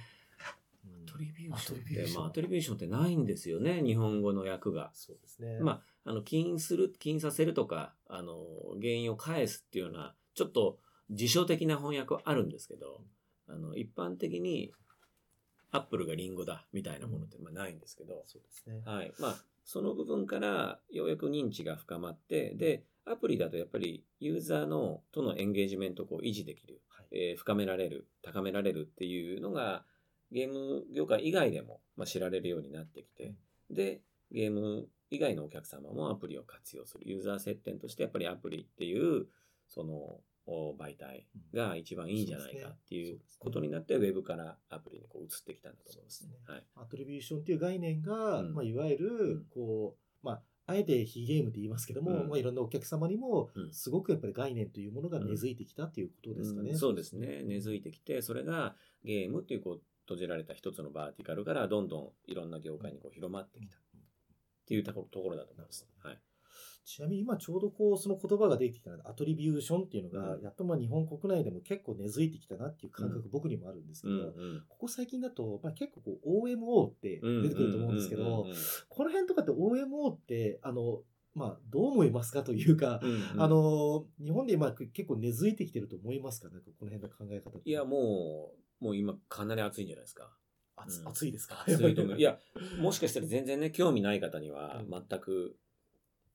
[0.89, 4.91] うんアトリビューションって、まあ、アトリビューションってないんですよね、日本語の訳が。
[4.95, 5.61] そうですね。
[5.61, 8.45] まあ、あの、起因する、起因させるとか、あの、
[8.81, 10.79] 原因を返すっていうような、ちょっと
[11.11, 13.03] 辞書的な翻訳はあるんですけど、
[13.49, 14.73] あの、一般的に、
[15.71, 18.83] アップルがリンゴだ、みたいなものって、まあ、ないんですけど、そうですね。
[18.85, 19.13] はい。
[19.19, 29.85] まあ、その部分から、ようやく認知が深まって、で、アプリだとやっぱり、ユーザーの、とのエンゲージメントをこう維持できる、はいえー深められる、高められるっていうのが、
[30.31, 33.35] ゲーム業界以外でも、まあ、知られるようになってきて、
[33.71, 37.09] で、ゲーム以外のお客様もアプリを活用する。
[37.09, 39.27] ユーザー接点としてやっぱりアプリっていう、
[39.69, 46.37] その、お媒体が一番いいんじゃないかっていうことになって、ウェブからアプリにこう移ってきたんだと思いますね。
[46.47, 46.63] はい。
[46.77, 56.71] アトリビューションという概念が、うんまあ、いわゆるん、こう、まあ、あえて非ゲームって言いますけども、うんまあ、いろんなお客様にもうんすごくやっぱり概念というものが根付いてきたっていうことですかね。
[56.71, 57.43] うんそうですね。
[57.45, 58.75] 根付いてきて、それが
[59.05, 63.77] ゲームっていうこう閉じられた一つのバーティカルからどんどんいろんな業界にこう広まってきた。
[63.77, 63.81] っ
[64.67, 65.87] ていうところだと思います。
[66.03, 66.19] はい。
[66.85, 70.43] ちなみに今ちょうどこうその言葉が出てきたアトリビューションっていうのが、うん。
[70.43, 74.35] やっとまあ日本国内でも結構根付いてきたなっていう感覚、僕にもあるんですけど、
[74.69, 78.47] ここ最近だと、まあ、結構こう OMO って出てくると思うんですけど
[78.89, 81.03] この辺とかって OMO ってあの、
[81.35, 83.43] まあ、どう思いますかというか、うんうん。
[83.43, 86.49] あの日本で今結構根付いてきてると思いますか？
[86.49, 90.31] ねこの辺の考え方いや、もう、もう今かなり暑いんじゃないですか。
[90.77, 91.63] 熱うん熱いですか？
[91.67, 92.19] 暑いと思う。
[92.19, 92.39] いや、
[92.79, 95.05] もしかしたら全然ね、興味ない方にはうん。
[95.09, 95.57] 全く、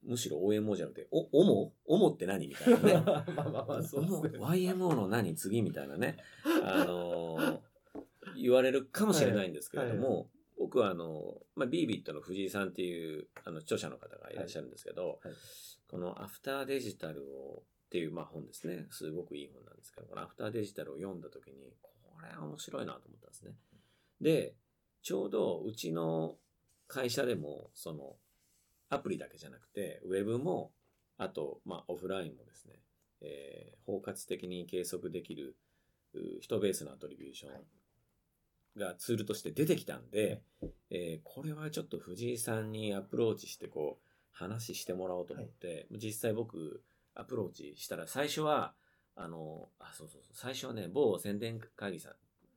[0.03, 2.93] むしろ OMO じゃなくて、お、オモオモって何みたいなね。
[3.05, 4.39] まあまあまあそうね。
[4.39, 6.17] YMO の何次みたいなね、
[6.63, 7.59] あのー
[8.37, 10.27] 言われるかもしれないんですけれども、はい。
[10.57, 15.33] 僕はあの、まあ、ビービットの藤井さんっていうあの著者の方がいらっしゃるんですけど、はい。
[15.87, 18.87] このアフターデジタルをっていう、まあ、本ですね。
[18.91, 21.73] すごくいい本なんですけど、このアフターデジタルを読んだ時に、
[22.21, 23.53] これは面白いなと思ったんですね。
[24.21, 24.55] で、
[25.01, 26.35] ちょうどうちの
[26.87, 28.15] 会社でも、その、
[28.89, 30.71] アプリだけじゃなくて、ウェブも、
[31.17, 32.75] あと、まあ、オフラインもですね、
[33.21, 35.57] えー包括的に計測できる
[36.13, 40.43] う人ベースのアトリビューションがツールとして出てきたんで、
[40.91, 46.83] えーこれはちょっと藤井さんにアプローチしてこう話してもらおうと思って、実際僕
[47.15, 48.73] アプローチしたら最初は
[49.15, 50.33] あのあそうそうそう。
[50.33, 52.13] 最初はね某宣伝会議さん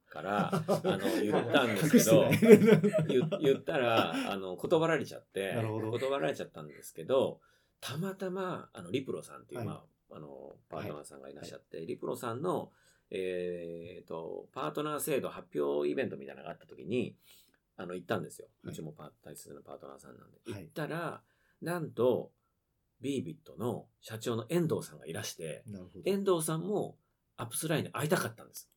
[0.09, 2.31] から あの言ったんですけど
[3.09, 7.41] 言言ったらあの断られちゃって断られちゃったんですけど
[7.81, 9.69] たまたまあのリプロさんっていう、はい。
[9.69, 12.71] まあ、あのパートナーさんがいらっしゃって、リプロさんの、
[13.11, 17.15] えー、とパートナー制度発表イベントみたいなのがあった時に
[17.77, 18.73] あの行ったんですよ、はい。
[18.73, 20.63] うちもパ大切なパートナーさんなんで、はい。
[20.63, 21.21] 行ったら
[21.61, 22.31] なんと
[23.05, 25.63] beBit の社長の遠藤さんがいらして
[26.07, 26.97] 遠藤さんも
[27.37, 28.71] AppsFlyer に会いたかったんです。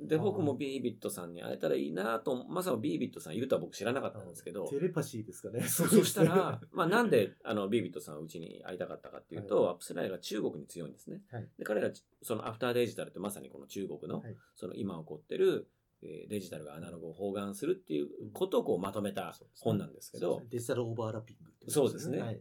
[0.00, 5.60] で、僕も beBit さんに会えたらいいなと、まさか beBit さんいるとは僕知らなかったんですけど、テレパシーですかね。
[5.68, 11.22] そそしたら、まあなんであの beBit さんはうちに会いたかったかっていうと、は AppsFlyer が中国に強いんですね。
[11.30, 11.48] はい。
[11.58, 11.90] で彼ら、
[12.22, 14.36] そのアフターデジタルってまさにこの中国の、はい。
[14.56, 15.68] その今起こってる、
[16.02, 20.46] えーデジタルがアナログを包含するっていうことをこうまとめた本なんですけど、ね。
[20.50, 22.18] デジタルオーバーラッピングそうですね。
[22.18, 22.40] はい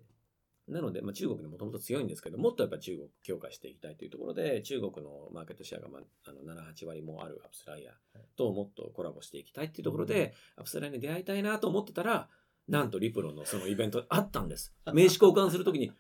[0.68, 12.30] なので、まあ、中国にもともと強いんですけど、もっとやっぱ中国強化していきたいというところで、中国のマーケットシェアが、まあ、あの7、8割もあるアップスライヤーともっとコラボしていきたいっていうところで、アップスライヤーに出会いたいなと思ってたら、
[12.68, 14.74] なんとリプロのそのイベントあったんです。
[14.94, 15.92] 名刺交換するときに、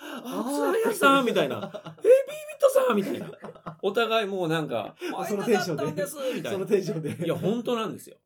[0.00, 2.12] アップスライヤーさんみたいな、 え、ビービ
[2.56, 3.78] ットさんみたいな。
[3.82, 4.96] お互いもうなんか、
[5.28, 6.66] そのテンションでそなの。
[6.66, 7.24] テンションで。
[7.24, 8.16] いや、本当なんですよ。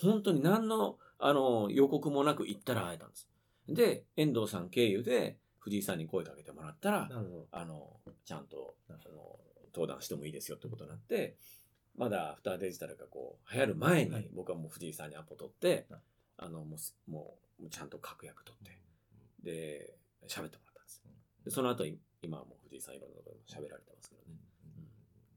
[0.00, 3.28] 本当に何の、あの、予告もなく行ったら会えたんです。
[3.68, 7.08] で、遠藤さん経由で、藤井さんに声かけてもらったら。
[7.50, 9.38] あの、ちゃんと、あの、
[9.74, 11.36] 登壇してもいいですよってことになって、
[11.96, 16.00] まだアフターデジタルがこう、流行る前はいに、僕はもう藤井さんにアポ取ってはい、
[16.38, 18.80] あの、もうす、もう、ちゃんと確約取って、
[19.42, 19.96] で、
[20.28, 21.02] 喋ってもらったんです。
[21.44, 24.38] でその後、い今はもう藤井さんいろんなことも喋られてますけどね。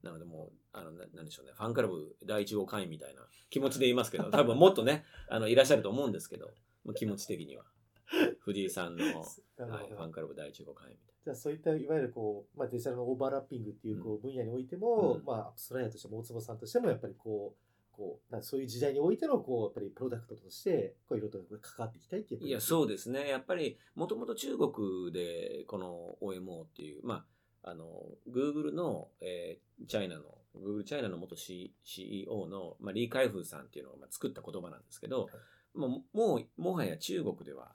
[0.03, 6.51] なのでもう、あの、ななんでしょうね、ファンクラブ第1号会員みたいな気持ちで言いますけど、多分もっとね、あの、いらっしゃると思うんですけど、
[6.95, 7.65] 気持ち的には。
[8.39, 9.21] 藤井さんの、はい、フ
[9.57, 22.47] どァンクラブ第1号会員みたいじゃあそういったいわゆるこう、まあ、デジタルのオーバーラッピングっていうこう分野においても、うんまあ、アップスライヤーとしても大坪さんとしてもやっぱりこうこうそういう時代においてのこうやっぱりプロダクトとしてこういろいろと関わっていきたいっていうな。
[22.47, 23.27] いや、そうですね。
[23.27, 27.25] やっぱり、もともと中国で、この OMO っていう、ま
[27.63, 27.87] あ、あの、
[28.29, 30.23] Google の、えーチャイナの、
[30.55, 35.29] Google チャイナの元 C CEO の、まあ、リー・カイフーさんっていうのが、まあ、作った言葉なんですけど、
[35.73, 37.71] もう、もう、もはや中国では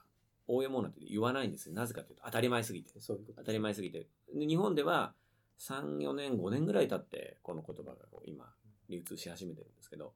[0.49, 1.74] OMO なんて言わないんですよ。
[1.74, 3.01] なぜかというと、当たり前すぎて。
[3.01, 4.07] そういうこと当たり前すぎて。
[4.34, 5.14] で日本では
[5.59, 8.53] 3、4年、5年ぐらい経って、この言葉が今、
[8.88, 10.14] 流通し始めてるんですけど、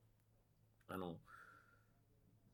[0.88, 1.16] あの、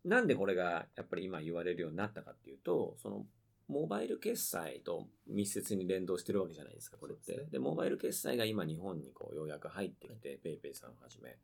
[0.05, 3.27] なんでこれがやっぱり今言われるようになったかっていうと、その、
[3.69, 7.33] モバイル決済と密接に連動してるわけじゃないですか、これって。
[7.33, 11.39] でねモバイル決済が今日本にこうようやく入ってきて、 PayPay さんをはじめ。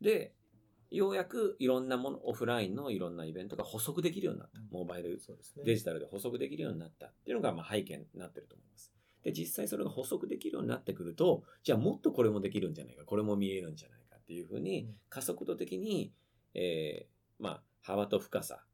[0.00, 0.32] で、
[0.90, 4.60] ようやくいろんなもの、オフラインのいろんなイベントが捕捉できるようになった。
[4.70, 5.10] モバイル
[5.56, 5.64] ね。
[5.64, 7.06] デジタルで捕捉できるようになった。
[7.06, 8.92] っていうのがまあ背景になってると思います。
[9.22, 16.12] で、実際それが捕捉できるようになってくると、じゃあもっとこれもできるんじゃないか、これも見えるんじゃないかっていうふうに、加速度的に、
[16.54, 18.64] えーまあ、幅と深さ、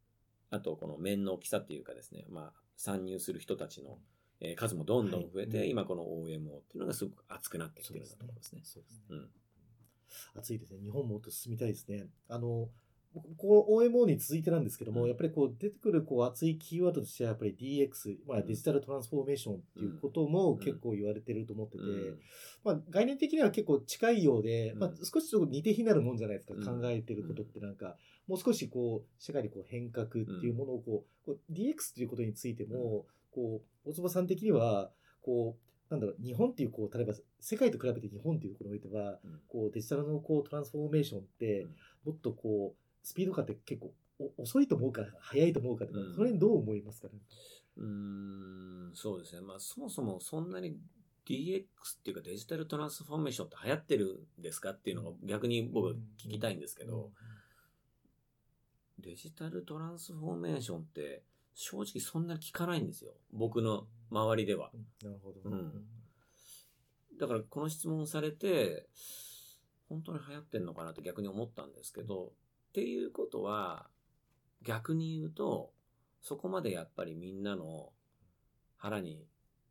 [0.50, 3.98] あとこの面の大きさっていうかですね、まあ、参入する人たちの、
[4.40, 5.70] えー数もどんどん増えて、はい。
[5.70, 8.60] 今この OMO っていうのがすごく熱くなってきてるんだと思いますね。
[8.64, 9.04] そうですね。
[9.10, 9.30] うん。
[10.34, 10.80] 暑いですね。
[10.82, 12.06] 日本もっと進みたいですね。
[12.28, 12.68] あの、
[13.36, 15.08] こう OMO に続いてなんですけども、うん。
[15.08, 22.18] やっぱりこう出てくるこう熱いキーワードとしてはやっぱり DX、まあ、デジタルトランスフォーメーションっていうことも結構言われてると思ってて、うん。
[22.64, 24.78] まあ、概念的には結構近いようで、うん。
[24.78, 26.64] まあ、少しちょっと似て非なるもんじゃないですか、うん。
[26.64, 27.96] 考えてることってなんか、
[28.26, 34.90] もう少しこう社会にこう変革っていうものをこう、こう DX っていうことについても、こう大坪さん的には
[35.22, 41.70] こうなんだろう日本っていうこう例えば世界と比べて日本っていうところにおいてはうんこうデジタルのこうトランスフォーメーションって、うん
[42.06, 43.92] もっとこうスピード感って結構
[44.38, 47.14] お遅いと思うか早いと思うかとか、うんそれにどう思いますかね？
[47.78, 49.40] うーん、そうですね。
[49.42, 50.76] まあ、そもそもそんなに
[51.28, 51.64] DX っ
[52.04, 55.92] ていうかデジタルトランスフォーメーションって流行ってるんですかっていうのが逆に僕は
[56.24, 57.10] 聞きたいんですけど、
[59.00, 61.22] デジタルトランスフォーメーションって
[61.56, 63.12] 正直そんなに聞かないんですよ。
[63.32, 64.70] 僕の周りでは。
[64.72, 65.40] うんなるほど。
[65.44, 65.72] うん
[67.18, 68.86] だからこの質問されて、
[69.88, 73.86] 本当に流行ってんのかなって逆に思ったんですけど、っていうことは、
[74.62, 75.72] 逆に言うと、
[76.20, 77.90] そこまでやっぱりみんなの
[78.76, 79.24] 腹に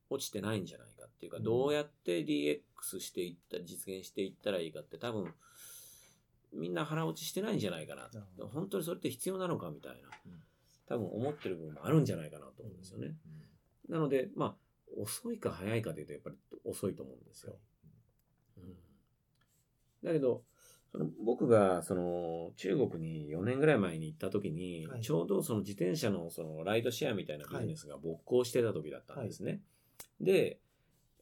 [0.10, 5.32] 落ちてないんじゃないかっていうか、うんどうやって DX していった、実現していったらいいかって多分、
[6.52, 8.10] みんな腹落ちしてないんじゃないかな。
[8.48, 10.42] 本当にそれって必要なのかみたいなうん、
[10.88, 13.16] 多分思ってる部分もあるんじゃないかなと思うんですよね。
[13.90, 14.56] なので、まあ、
[14.98, 17.58] 遅いか早いかというと、やっぱり遅いと思うんですよ。
[18.58, 18.76] うん
[20.04, 20.44] だけど、
[20.92, 29.62] その僕がその中国に4年ぐらい前に行った時に、はいちょうどその自転車のそのライドシェアみたいなビジネスが勃興してた時だったんですね。
[30.22, 30.60] で、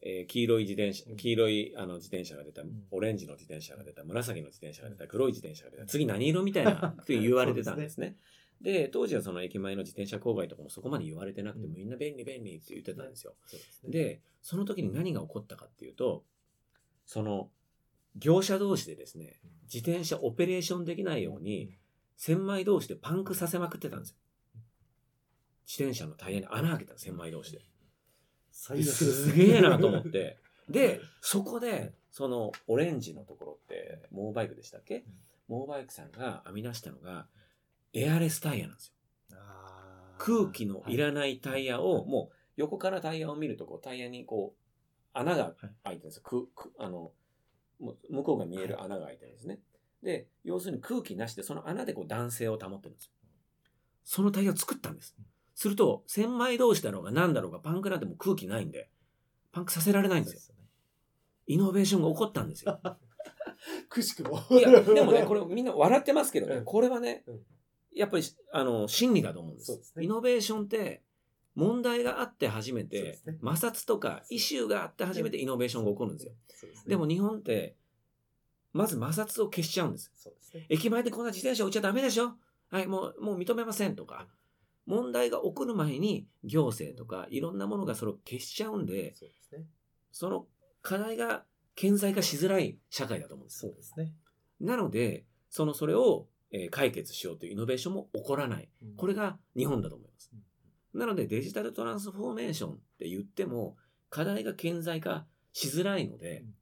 [0.01, 8.17] えー黄色い自転車うん、黄色いあの自転車が出た、んオレンジの自転車が出た、紫の自転車が出た、黒い自転車が出た、次何色みたいなって言われてたんですね。
[8.63, 13.35] で、当時はその駅前の自転車郊外とかもそこまで言われてなくて、うんみんな便利便利って言ってたんですよ。
[13.83, 16.23] でその時に何が起こったかっていうと、
[17.05, 17.49] その、
[18.15, 21.77] 業者同士でですね、自転車オペレーションできないように、
[22.15, 24.17] 千枚同士でパンクさせまくってたんですよ。
[25.65, 27.65] 自転車のタイヤに穴開けたの千枚同士で。
[28.51, 30.03] すげえなと思っ。
[30.05, 30.37] て。
[30.69, 35.03] で、そこで、そのオレンジのところって、モーバイクでしたっけ？
[35.47, 37.27] モーバイクさんが編み出したのが、
[37.93, 38.93] エアレスタイヤなんですよ。
[40.17, 44.63] 空気のいらはないタイヤを、もう横からタイヤを見ると、こうタイヤにこう、
[45.13, 46.23] 穴が開いてるんですよ。
[46.23, 47.11] くくあの、
[47.79, 49.59] もう向こうが見える穴が開いてるんですね。
[50.01, 53.11] で、要するに空気なしで、その穴でこう弾性を保ってるんですよ。
[54.05, 55.15] そのタイヤを作ったんです。
[55.55, 58.89] すると、千枚同士だろうが何だろうがパンクなんてもう空気ないんで、
[59.51, 60.55] パンクさせられないんですよ。
[61.47, 62.79] イノベーションが起こったんですよ。
[63.89, 64.41] くしくも。
[64.49, 67.45] いや、でもね、これみんな笑ってますけどね、うんこれはねうん、
[67.95, 69.77] やっぱり、あの、真理だと思うんです。
[69.77, 71.03] ですねイノベーションって、
[71.55, 76.33] 問題があって初めてね、摩擦とかイシューがあって初めてイノベーションが起こるんですよ。
[76.49, 76.71] ですね。
[76.87, 77.75] でも日本って、
[78.71, 80.11] まず摩擦を消しちゃうんです。
[80.11, 80.65] ですね。
[80.69, 82.33] 駅前でこんな自転車置いちゃダメでしょ？
[82.69, 84.27] はい、もう、もう認めませんとか。
[84.85, 89.65] 問題が起こる前に行政とかいろんなものがそれを消しちゃうんで、そうですね。
[90.11, 90.45] その
[90.81, 94.13] 課題が顕在化しづらい社会だと思うんですよそうですね。
[94.59, 98.69] なので、そのそれを、えー解決しようというイノベーションも起こらない。
[98.95, 100.31] これが日本だと思います。
[100.93, 103.75] なのでデジタルトランスフォーメーションって言っても
[104.09, 106.53] 課題が顕在化しづらいのでうん、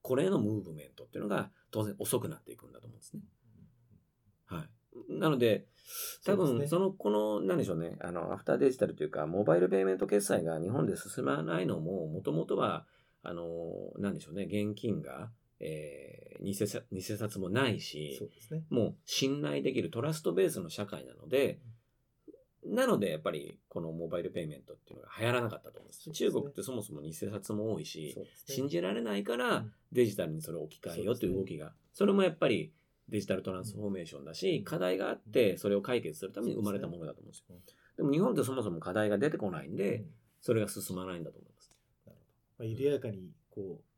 [0.00, 3.20] これへのムーブメントっていうのが当然遅くなっていくんだと思うんですね。
[4.46, 4.68] はい。
[5.08, 5.66] なので、
[6.24, 12.86] 多分、その、この、なんでしょうね、あの、アフターデジタルというか、モバイルペイメント決済が日本で進まないのも、もともとは、
[13.22, 13.46] あの、
[13.98, 15.30] なんでしょうね、現金が、
[15.64, 18.64] えー、偽札偽札もないし、そうですね。
[18.68, 21.60] もう信頼できるトラストベースの社会なので、
[22.66, 26.02] なのでやっぱりこのモバイルペイメントっていうのが流行らなかったと思うんです。
[26.02, 26.30] そうですね。
[26.30, 28.24] 中国ってそもそも偽札も多いし、ね。
[28.48, 29.72] 信じられないかうらん。
[29.92, 32.72] デジタルにそれを置き換えようという動きが、それもやっぱり
[33.08, 37.56] デジタルトランスフォーメーションだし、課題があってそれを解決するために生まれたものだと思うんですよ。
[37.96, 40.04] でも日本ってそもそも課題が出てこないんで、
[40.40, 41.72] それが進まないんだと思います。
[42.06, 42.64] なるほど。
[42.64, 43.91] まあ、緩やかにこう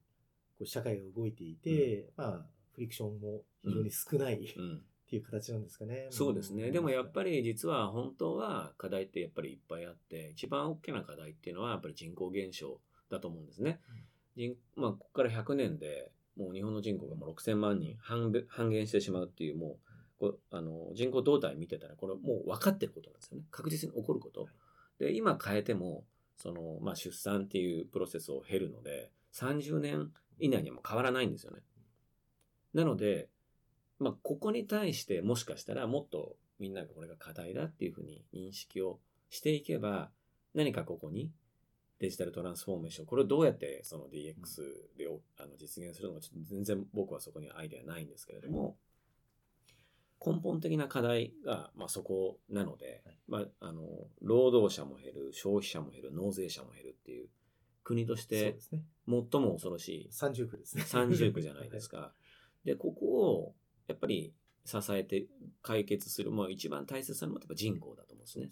[0.64, 4.82] こう社会が動いていて、まあ、フリクションも非常に少ない、っうん。
[5.06, 6.06] ていう形なんですかね。
[6.10, 6.70] そうですね。
[6.70, 13.80] でもやっぱり、り実は本当は課題ってやっぱりいっぱいあって、一番大きな課題っていうのはやっぱり人口減少だと思うんですね。
[14.34, 18.32] 人まあ、ここから100年でもう日本の人口がもう6000万人半
[18.70, 19.78] 減してしまうっていう、もう、
[20.18, 23.44] こうあの人口動態見てたら、これもう分かってることなんですよね。
[23.50, 24.48] 確実に起こること。
[24.98, 26.04] で、今変えても、
[26.36, 31.60] その、まあ、出産っていうプロセスを経るので、30年以内にはもう変わらないんですよね。
[32.72, 33.28] なので、
[33.98, 40.10] まあ、ここに対してもしかしたらもっとみんながこれが課題だっていうふうに認識をしていけば、
[40.54, 41.30] 何かここに
[42.00, 48.76] デジタルトランスフォーメーション、これをどうやってその DX でおあの実現するのか、ちょっと全然僕はそこにはアイデアないんですけれども、
[50.24, 53.82] 根本的な課題が、まあ、そこなので、はいまあ、あの
[54.22, 57.28] 労働者も減る消費者も減る納税者も減るっていう
[57.84, 58.58] 国として。
[59.06, 60.84] 最も恐ろしい三重苦ですね。
[60.84, 62.14] 三重苦じゃないですか。
[62.64, 63.54] でここを
[63.86, 64.32] やっぱり
[64.64, 65.26] 支えて
[65.60, 68.50] 解決する、まあ、一番大切なのはやっぱ人口だと思うんですね。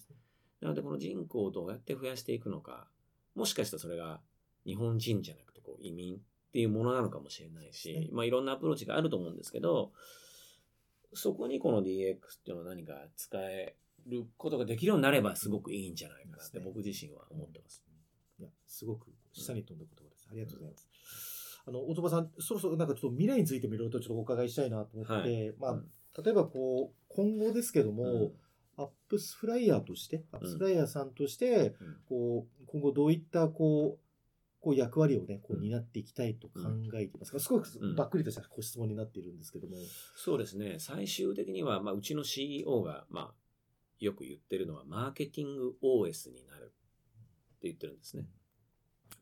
[0.61, 2.89] なのでこの人口をどうやって増やしていくのか
[3.35, 4.23] もしかしたらそれが
[4.65, 6.19] 日本人じゃなくてこう移民っ
[6.53, 9.93] ていうものなのかもしれないし、まあ、いろんなアプローチがあると思うんですけど
[11.15, 13.75] そこにこの DX っていうのは何か使え
[14.07, 17.83] ることができるようになればすごくいいんじゃないかなって僕自身は思ってます。
[18.39, 20.29] いや、すごく下に飛んだ言葉です。
[20.31, 20.89] ありがとうございます。
[21.65, 25.91] あの、大友さん、そろそろなんかちょっと未来についてもいろいろとちょっとお伺いしたいなと思って、はいまあうん、
[26.23, 28.33] 例えばこう、今後ですけども、うん
[28.79, 36.61] アップスフライヤーとして、アップスフライヤーさんとして、うんこう、今後どういったこう、こう役割をね、こううん担っていきたいと考
[36.95, 39.77] えていますか、すごくうんばっくりとしたご質問になっているんですけども。
[40.17, 40.77] そうですね。
[40.79, 43.35] 最終的には、まあ、うちの CEO が、まあ、
[43.99, 48.27] よく言ってるのは、マーケティング OS になるって言ってるんですね。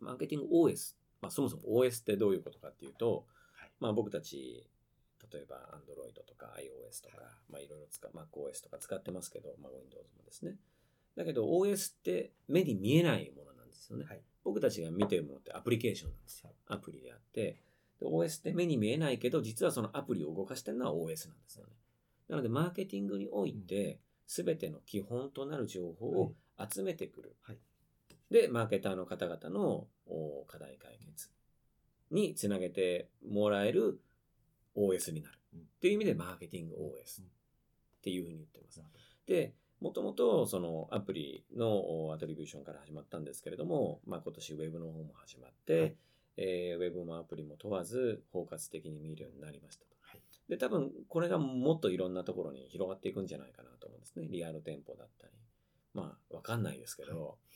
[0.01, 0.97] マーケティング OS。
[1.21, 4.67] まあ、そもそも OS ってどういうことかっていうと、はいまあ、僕たち、
[5.33, 10.57] 例えば Android とか iOS とか、まあ、いろいろ使う、MacOS とか使ってますけど、まあ、Windows もですね。
[11.17, 14.07] だけど OS って目に見えないものなんですよね。
[14.07, 16.51] はい僕たちが見てるものってアプリケーションなんですよ。
[16.67, 17.61] アプリであって、
[18.01, 21.73] で OS って目に見えないけど、実はそのアプリを動かしてるのは OS なんですよね。
[22.29, 27.37] なので、マーケティングにおいて、すべての基本となる情報を集めてくる。
[27.43, 27.59] はい
[28.31, 31.31] で、マーケターの方々のお課題解決
[32.11, 34.01] につなげてもらえる
[34.77, 35.39] OS になる。
[35.55, 37.25] うんっていう意味で、マーケティング OS っ
[38.03, 38.83] ていうふうに言ってます。
[39.27, 45.97] で、もともとそのアプリのおアトリビューションから始まったんですけれども、まあ、今年ウェブの方も始まって、はい
[46.37, 49.97] えーウェブもアプリも問わず包括的に見るようになりましたと。
[50.03, 54.27] はいで、多分これがもっといろんなところに広がっていくんじゃないかなと思うんですね。
[54.29, 55.33] リアル店舗だったり。
[55.95, 57.50] まあ、わかんないですけど、はい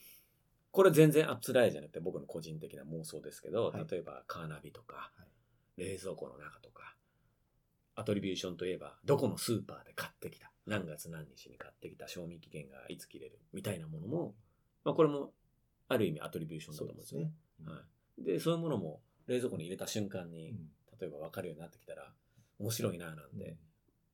[0.75, 3.85] これ全然アップスライじゃなくて僕の個人的な妄想ですけど、はい。
[3.89, 5.23] 例えばカーナビとか、は
[5.77, 5.81] い。
[5.81, 6.97] 冷蔵庫の中とか、
[7.95, 14.35] アトリビューションといえば、どこのスーパーで買ってきた、何月何日に買ってきた、賞味期限がいつ切れる、みたいなものも、
[14.83, 15.31] まあこれも、
[15.87, 17.31] ある意味アトリビューションだと思うんですよね。
[17.61, 17.71] うん。
[17.71, 17.81] は
[18.19, 18.23] い。
[18.25, 20.57] で、そういうものも冷蔵庫に入れた瞬間に、うん。
[20.99, 22.11] 例えば分かるようになってきたら、
[22.59, 23.55] 面白いななんで、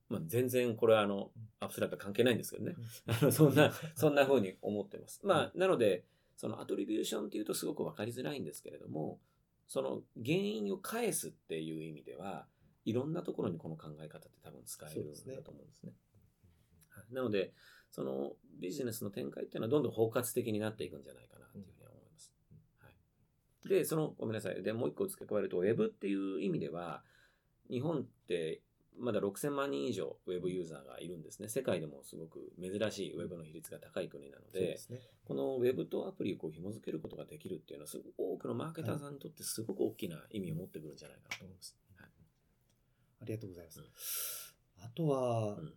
[0.10, 2.76] まあ全然これはあの、アップスライト関係ないんですけどね。
[3.08, 5.22] あの、そんな、そんな風に思ってます。
[5.24, 6.06] まあ、なので、
[6.42, 9.20] そのアトリビューションっていうとすごく分かりづらいんですけれども、
[9.68, 12.48] その原因を返すっていう意味では、
[12.84, 15.94] いろんなところにこの考え方って多分使えるんだと思うんですね。
[16.90, 17.54] はいなので、
[17.92, 22.34] そのビジネスの展開っていうのはどんどん包括的になっていくんじゃないかなっていうふうには思います。
[22.80, 24.64] はい、で、その、ごめんなさい。
[24.64, 27.04] で、もう一個付け加えると、ウェブっていう意味では、
[27.70, 28.62] 日本って
[29.00, 31.50] まだ6000万人以上ウェブユーザーがいるんですね。
[31.50, 35.00] 世界でもすごく珍しいウェブの比率が高い国なので、ですね。
[35.26, 41.78] このウェブとアプリをこう紐付けることができるっていうのは、すごく多くのマーケターさんにとってすごく大きな意味を持ってくるんじゃないかなと思います。
[41.96, 42.10] はい
[43.22, 43.80] ありがとうございます。
[43.80, 43.86] うん
[44.84, 45.74] あとは、うん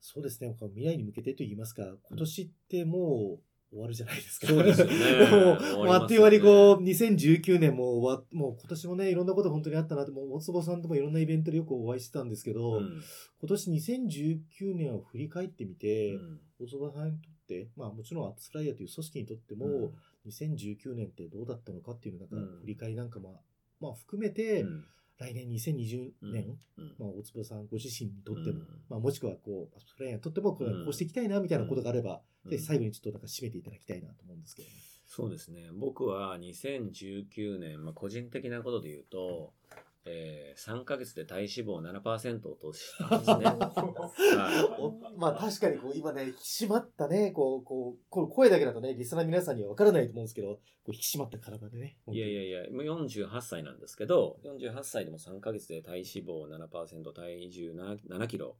[0.00, 4.46] そうですね、未来に向けてと言いますか、今年ってもう終わるじゃないですか。
[4.46, 4.94] そうですよね。
[5.76, 13.02] もう、あっという間にこう、2019年も終わもう今年もね、いろんなこと本当にあったなって、もう大坪さんともいろんなイベントでよくお会いしてたんですけど、うん。
[13.40, 16.40] 今年2019年を振り返ってみて、うん。
[16.60, 20.30] 大坪さんにとって、まあもちろんアップスフライヤーという組織にとっても、うん。
[20.30, 22.60] 2019年ってどうだったのかっていうなんかうん。
[22.60, 23.42] 振り返りなんかも、
[23.80, 24.84] まあ含めて、うん
[25.18, 28.66] 来年2020年、うんまあ、大坪さんご自身にとっても、うん。
[28.88, 32.50] まあ、もしくはこう、プフライヤーにとってもこう、していきたいなみたいなことがあれば、うん。
[32.50, 34.74] ぜひ最後にちょっとなんか締めていただきたいなと思うんですけど、ね。
[35.06, 35.70] そうですね。
[35.72, 39.54] 僕は2019年、まあ、個人的なことで言うと、
[40.10, 43.44] えー、3ヶ月で体脂肪を7%落としたんですね。
[44.38, 51.98] はおまあ確かにこう今ね、引き締まったね、こう、こう、この声だけだとね、リスナーの皆さんには分からないと思うんですけど、こう引き締まった体でね。
[52.08, 58.56] い、いやいやいや、もう48歳なんですけど、48歳でも3ヶ月で体脂肪7%、体重 7, 7キロ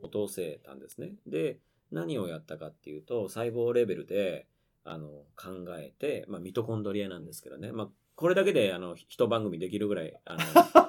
[0.00, 1.16] 落とせたんですね。
[1.26, 1.58] で、
[1.90, 4.46] 何をやったかっていうと、細胞レベルで
[4.84, 10.40] あの考えて、まあ、ミトコンドリアなんですけどね、まあ、これだけであの一番組できるぐらい、あの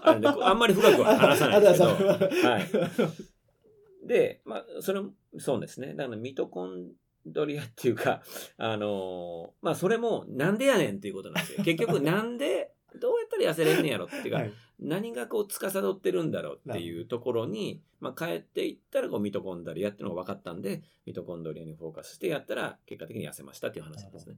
[0.03, 1.85] あれであんまり深くは話さないですけど、
[2.49, 4.07] はい。
[4.07, 5.93] で、まあ、それも、そうですね。
[5.93, 6.91] だから、ミトコン
[7.25, 8.21] ドリアっていうか、
[8.57, 11.63] あのーまあ、それも、なんでやねんっていうことなんですよ。
[11.63, 24.35] 結局、なんで、どうやったら痩せれんねやろっていうか、はい何がこう、司ってるんだろうっていうところに、まあ、帰っていったら、こう、ミトコンドリアっていうのが分かったんで、ミトコンドリアにフォーカスしてやったら、結果的に痩せましたっていう話なんですね。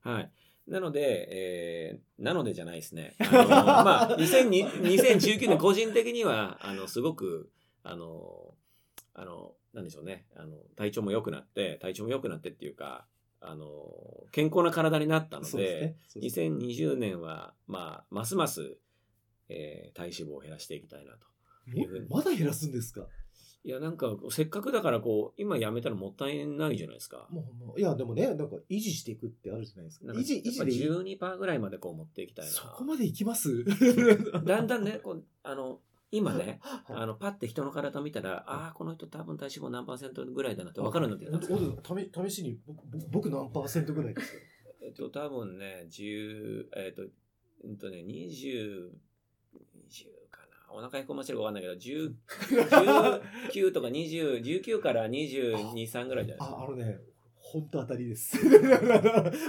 [0.00, 0.30] はい。
[0.66, 3.14] なので、えー、なのでじゃないですね。
[3.20, 7.50] あのまあ、2020 2019年個人的には、あの、すごく、
[7.82, 8.54] あの、
[9.14, 10.26] あの、なんでしょうね。
[10.34, 13.06] あの、体調も良くなって、体調も良くなってっていうか、
[13.40, 15.96] あの、健康な体になったのですで、ね。
[16.20, 18.76] ですね2020年は、まあ、ますます、
[19.48, 21.26] えー体脂肪を減らしていきたいなと。
[22.08, 23.06] まだ減らすんですか？
[23.66, 27.26] いや、なんか、せっかくだから、こう、今やめたらもったいないじゃないですか。
[27.30, 30.06] もうもういや、でもね、なんか維持していくってあるじゃないですか。
[30.06, 30.88] か維持、維持でいい。
[31.18, 32.50] 12%ぐらいまでこう持っていきたいな。
[32.52, 33.64] そこまでいきます？
[34.44, 35.80] だんだんね、こう、あの、
[36.12, 42.60] 今ね、はいあの、パッて人の体見たら、ああ、この人多分体脂肪何パーセントぐらいだなって分かるんだって試試しに
[43.10, 44.38] 僕何パーセントぐらいですか
[44.80, 47.02] えっと、多分ね、10、えっと、
[47.64, 50.25] うんとね、20、20かな。
[50.70, 52.14] お腹へこましてるか分かんないけど、10
[53.52, 57.00] 19 とか20、19から22、3ぐらいじゃないあ、あのね、
[57.38, 58.36] 本当当たりです。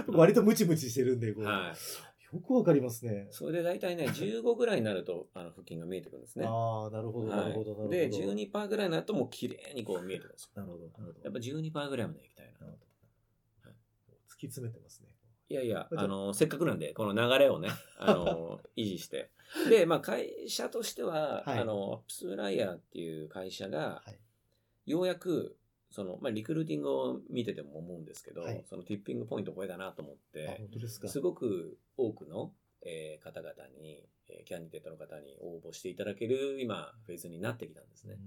[0.05, 2.07] 僕 割とムチムチしてるんで、こうはい。
[2.33, 3.27] よくわかりますね。
[3.31, 6.45] それで大体ね、15ぐらいになると、あの、腹筋が見えてくるんですね。
[6.45, 7.89] ああ、なるほど、なるほど、なるほど。
[7.89, 10.61] はい、で、12%ぐらいになるともう綺麗にこう見えてくるんですよ。
[10.61, 11.23] なるほど、なるほど。
[11.23, 12.59] やっぱ12%ぐらいまで行きたいな。
[12.59, 14.17] なるほど。
[14.27, 15.17] 突き詰めてますね。
[15.49, 19.31] いやいや、あの、せっかくなんで、この流れをね、あの、 維持して。
[19.69, 24.91] で、まあ、会社としては、はいあの、アップスライヤーっていう会社が、はい。
[24.91, 25.57] ようやく、
[25.89, 31.07] その、まあ、リクルーティングを見てても思うんですけど、はいそのティッピングポイント超えたなと思っあ、てすか。
[31.07, 38.19] すごく多くの、えー方々に、えーキャンディデートの方に応募していただける、今、フェーズになってきたんですね。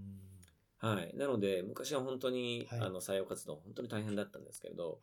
[0.78, 1.14] はい。
[1.14, 5.00] なので、昔は本当に、はいあの、採用活動、本当に大変だったんですけれど、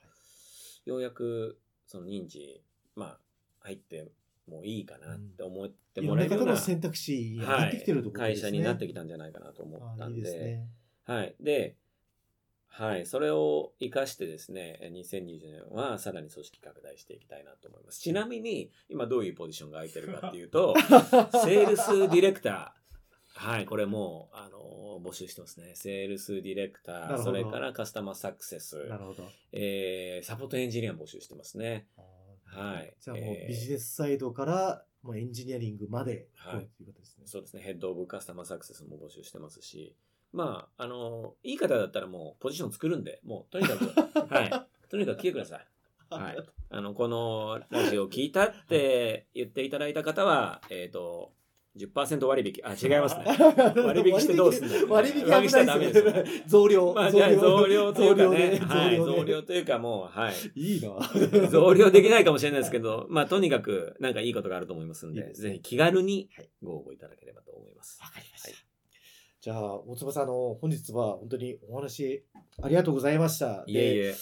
[0.85, 2.63] ようやく、その認知、
[2.95, 3.19] まあ、
[3.59, 4.11] 入って
[4.49, 8.49] もいいかなって思ってもらえるような、方の選択肢入ってきてるところ会ですね。
[8.49, 10.59] 社になってきたんじゃないかなと思ったんで。
[11.05, 11.35] はい。
[11.39, 11.75] で、
[12.69, 13.05] はい。
[13.07, 17.99] それを活かしてですね、2020年はさらに組織拡大していきたいなと思います。
[17.99, 20.75] ちなみに、今どういうポジションが空いてるかっていうと、
[21.43, 22.77] セールスディレクター。
[23.39, 25.73] はい、これもう、あの募集してますね。
[25.75, 29.23] セールスディレクター、それからカスタマーサクセス、なるほど。
[29.51, 31.87] えー、サポートエンジニアも募集してますね。
[32.47, 37.23] はいじゃあもうえービジネスサイドからもうエンジニアリングまで、はいこういうことですね。
[37.25, 39.95] そうですね、ヘッドオブカスタマーサクセスも募集してますし、
[40.33, 43.85] まあ、あのいい方だったらもうポジション作るんで、もうとにかく、
[44.33, 45.67] はい、とにかく来てください。
[46.09, 46.37] はい。
[46.69, 51.33] あの、このラジオを聞いたって言っていただいた方は、えっ、と、
[51.77, 52.61] 10%割引。
[52.63, 53.25] あ、違いますね。
[53.83, 56.23] 割引してどうすんだよ 割引割引しちゃダメですよね。
[56.47, 56.93] 増量。
[56.93, 60.33] まあ、じゃあ増量というかね、増量はい、で増量というかもう、はい。
[60.55, 61.47] いいな。
[61.49, 67.99] 増量できないかもしれないですけど、まあ、とにかく、なんかいいことがあると思いますんで、いいですねぜひ気軽にはいご応募いただければと思います。
[68.01, 68.49] わかりました。
[68.49, 68.66] はい
[69.41, 72.25] じゃあ、大坪さん、あの、本日は本当にお話
[72.61, 73.63] ありがとうございました。
[73.67, 74.15] いえいえ。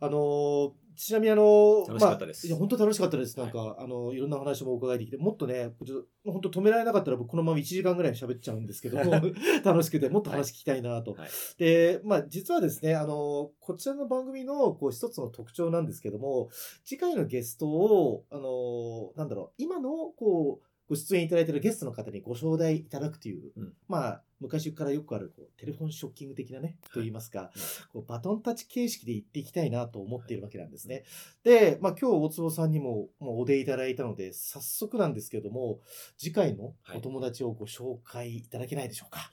[0.00, 3.38] あの、ちなみにあの、楽しかったですまあいや、本当楽しかったです。
[3.38, 8.98] なんか、あの、いろんな話もお伺いできて、もっとね、ちょっと本当止められなかったら僕このまま1時間ぐらい喋っちゃうんですけど、
[9.62, 11.12] 楽しくて、もっと話聞きたいなと。
[11.12, 11.28] はい。
[11.58, 16.48] で、まあ、実はですね、あの、こちらの番組の、こう、一つの特徴なんですけども、
[16.84, 27.50] 次回のゲストを、あの、なんだろう、今の、こう、ご出演いただいているゲストの方にご招待いただくという、うんまあ、昔からよくある、こう、テレフォンショッキング的なね、と言いますか、
[27.92, 31.04] こうバトンタッチ形式で行っていきたいなと思っているわけなんですね。
[31.42, 35.80] で、まあ、今日大坪さんにも、もうお出いただいたので、早速なんですけども、
[36.18, 39.30] 次回のお友達をご紹介いただけないでしょうか？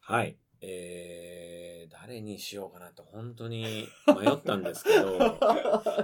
[0.00, 0.36] はい。
[0.62, 3.64] えー、誰にしようかなと本当に
[4.08, 5.18] 迷ったんですけど、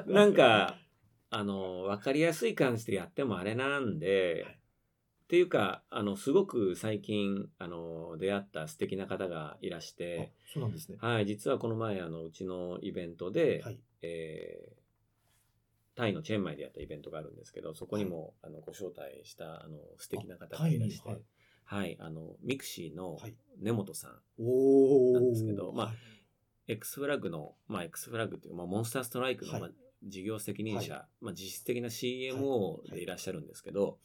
[0.06, 0.78] なんか、
[1.28, 4.55] あの、わかりやすい感じでやってもあれなんで、はい
[5.26, 10.98] っていうか、あの、すごく最近、あの、出会った素敵な方がいらして、そうなんですね。
[11.00, 13.78] はい、実はこの前、あの、うちのイベントで、はい。
[14.02, 14.86] えー
[15.96, 21.16] タイのチェンマイでやったイベントがあるんですけど、そこにも、あのご招待したあの素敵な方がいらして、あは
[21.70, 23.34] タイにい、あのミクシーのはい。
[23.58, 25.96] 根本さん、おなんですけどまあはい。
[26.68, 29.60] XFLAG の、まあ、 XFLAG っていう、まあ、モンスターストライクの、はい。
[29.62, 29.70] まあ、
[30.04, 31.90] 事業責任者、はまあ、実質的なはい。
[31.90, 33.98] CMO でいらっしゃるんですけど、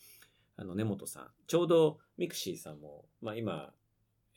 [0.61, 3.71] あの根本さん、ちょうどミクシーさんも、まあ、今、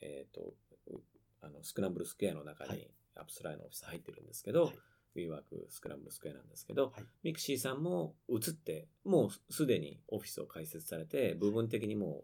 [0.01, 0.55] えっ、と、
[0.87, 0.99] う
[1.43, 2.77] あのスクランブルスクエアの中はい。
[2.77, 4.75] に AppsFlyer のオフィス入ってるんですけど、はい。
[5.15, 7.03] WeWork スクランブルスクエアなんですけど、はい。
[7.21, 12.23] ミクシーさんも移って、もうすでにオフィスを開設されて、部分的にも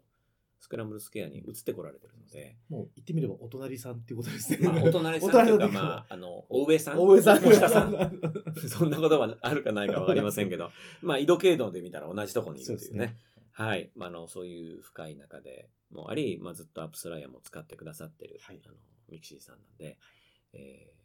[0.62, 4.68] スクランブルスクエアに移ってこられてるので、もう言ってみればお隣さんっていうことですね。
[4.68, 6.98] まあ、 お隣さんというか、まあ、あの、お上さん。
[6.98, 7.46] お上さん。
[7.46, 8.20] お下さん
[8.68, 10.72] そんなことはあるかないかわかりませんけど、
[11.02, 13.16] まあ、緯度経度で見たら同じところにいるというね。
[13.52, 13.90] はい。
[13.94, 18.74] まあ、あの、そういう深い仲でもあり、まあ、ずっと AppsFlyer も使ってくださってる、はいあの、
[19.08, 19.98] ミクシーさんなんで、
[20.54, 21.01] えー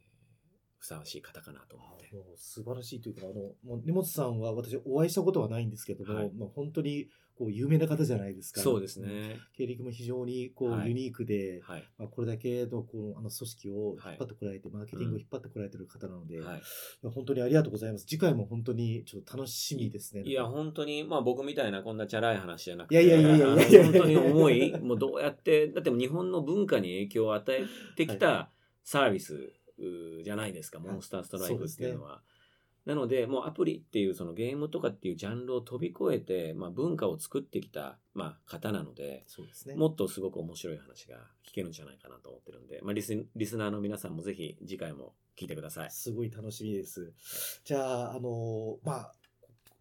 [0.79, 2.09] ふさわしい方かなと思って。
[2.35, 3.33] 素晴らしいというか、あの、
[3.65, 8.61] もう根本さんは私お会いしたことはないんですけども、はいまあ、本当にこう有名な方じゃないですか。
[8.61, 8.99] そうです。
[8.99, 9.37] ね。
[9.55, 11.83] 経歴も非常にこう、はいユニークで、はい。
[11.97, 16.59] まあ、これだけのこのあの組織を引っ張ってこられて、マーケティングを引っ張ってこられてる方なので、はいい
[17.03, 18.05] や本当にありがとうございます。
[18.05, 20.23] 次回も本当にちょっと楽しみですね。
[20.23, 27.65] いや、本当に、まあ僕みたいなこんなチャラい話じゃなくて、いやいやいやいやいや本当に重い、もうどうやって、だって日本の文化に影響を与え
[27.95, 28.49] てきた
[28.83, 29.53] サービス
[30.23, 32.21] じゃないですか、モンスターストライクっていうのは。
[32.85, 39.75] なので、もうアプリっていうそのゲームとかっていうジャンルを飛び越えて、まあ文化を作ってきた、まあ方なので、そうですね。
[39.75, 45.91] もっとすごく面白い話が聞けるんじゃないかなと思ってるんで、まあリスリスナーの皆さんもぜひ次回も聞いてください。
[45.91, 47.13] すごい楽しみです。
[47.65, 49.11] じゃあ、あのまあ、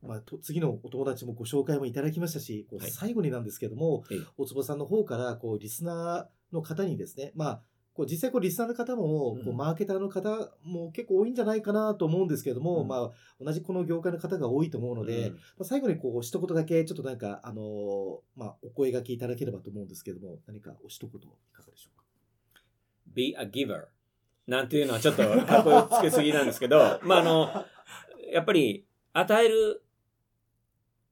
[0.02, 7.62] まあ、と次のお友達もご紹介もいただきましたし、こうはい最後になんですけども、ええ大坪さんの方からこうリスナーの方にですね、まあ、
[7.96, 22.04] こう実際こうリスナーの方も、うんこうマーケターの方も結構多いんじゃないかなと思うんですけども、うんまあ、同じこの業界の方が多いと思うので、うんまあ、最後にこう一言だけちょっとなんか、あのまあ、お声掛けいただければと思うんですけども、何かお一言いかがでしょうか
[23.14, 23.86] ？be a giver
[24.46, 27.48] なんていうのはちょっとかっこよつけすぎなんですけど、 まああの、
[28.32, 29.82] やっぱり与える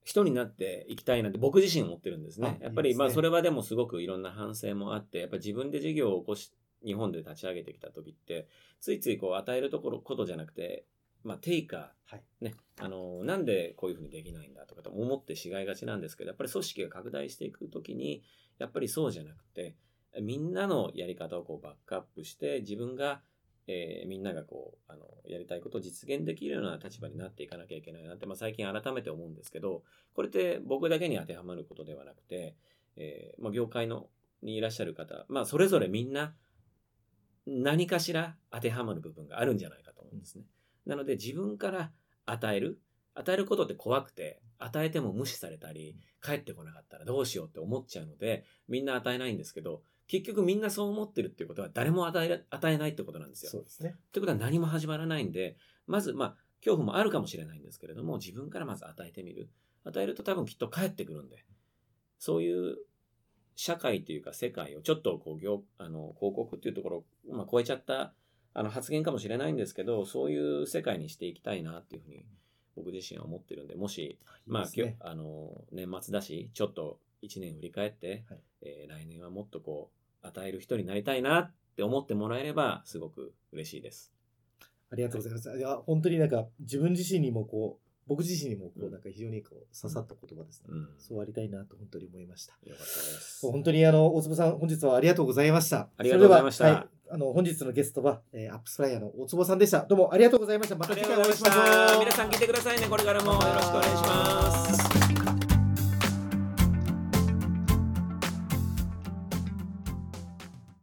[0.05, 2.59] 人になっていきたいなって僕自身思ってるんですね。
[2.61, 6.53] あやっぱりまあそれはでもすごくいろんな反省もあって、やっぱ自分で事業を起こし、
[6.85, 8.49] 日本で立ち上げてきた時って、
[8.81, 10.85] ついついこう与えるところ、ことじゃなくて、
[11.23, 12.23] まあテイカー、はい。
[12.41, 18.23] ね、あの、なんでこういうふうにできないんだとかと思ってしがいがちなんですけど、やっぱり組織が拡大していくときに、
[18.59, 19.75] やっぱりそうじゃなくて、
[20.21, 23.21] みんなのやり方をこうバックアップして、自分が、
[23.67, 29.83] えーみんながこう、あの、やりたいことを実現できるような立場になっていかなきゃいけないなって、まあ最近改めて思うんですけど、
[30.15, 32.55] これって僕だけに当てはまることではなくて、
[32.97, 34.09] えーまあ業界の、
[34.43, 36.35] にいらっしゃる方、まあそれぞれみんな、
[37.47, 40.45] 何かしら当てはまる部分があるんじゃないかと思うんですね。
[40.87, 41.91] なので自分から
[42.27, 42.81] 与える。
[43.15, 53.53] 与えることって怖くて、与えても無視されたり、帰ってこなかったらどうしようって思っちゃうので、みんな与えないんですけど、結局みんなそう思ってるっていうことは誰も与えら与えないってことなんですよ。
[53.53, 53.95] そうですね。
[53.97, 59.51] ってことは何も始まらないんで、まず、まあ、恐怖もあるかもしれないんですけれども、自分からまず与えてみる。
[59.85, 61.45] 与えると多分きっと帰ってくるんで、
[62.19, 62.79] そういう
[63.57, 68.13] 社会というか世界をちょっとこう業、あの、広告っていうところを、まあ、超えちゃった
[68.53, 72.25] あの発言かもしれないんですけど、そういう世界にしていきたいなっていうふうに
[72.77, 74.65] 僕自身は思ってるんで、もし、まあ、
[75.01, 79.91] あの、年末だし、ちょっと一年振り返って、はいえー来年はもっとこ
[80.23, 84.13] う、与える人になりたいなって思ってもらえれば、すごく嬉しいです。
[84.91, 85.59] ありがとうございます。
[85.59, 90.67] いや、本当になんか自分自身にもこう、僕自身にもこう、うんなんか非常にこう刺さった言葉ですね。
[90.71, 90.89] うん。
[90.99, 92.53] そうありたいなと本当に思いました。
[92.65, 93.47] よかったです。
[93.51, 95.89] 本当にあの、大坪さん、本日はありがとうございました。
[95.97, 99.81] ありがとうございましたははい、あの、本日のゲストは、えーアップスフライヤーの大坪さんでした。
[99.87, 100.77] どうもありがとうございました。
[100.77, 101.99] また次回お会いしましょう。
[102.01, 105.14] 皆さん聞いてくださいね、これからもよろしくお願いします。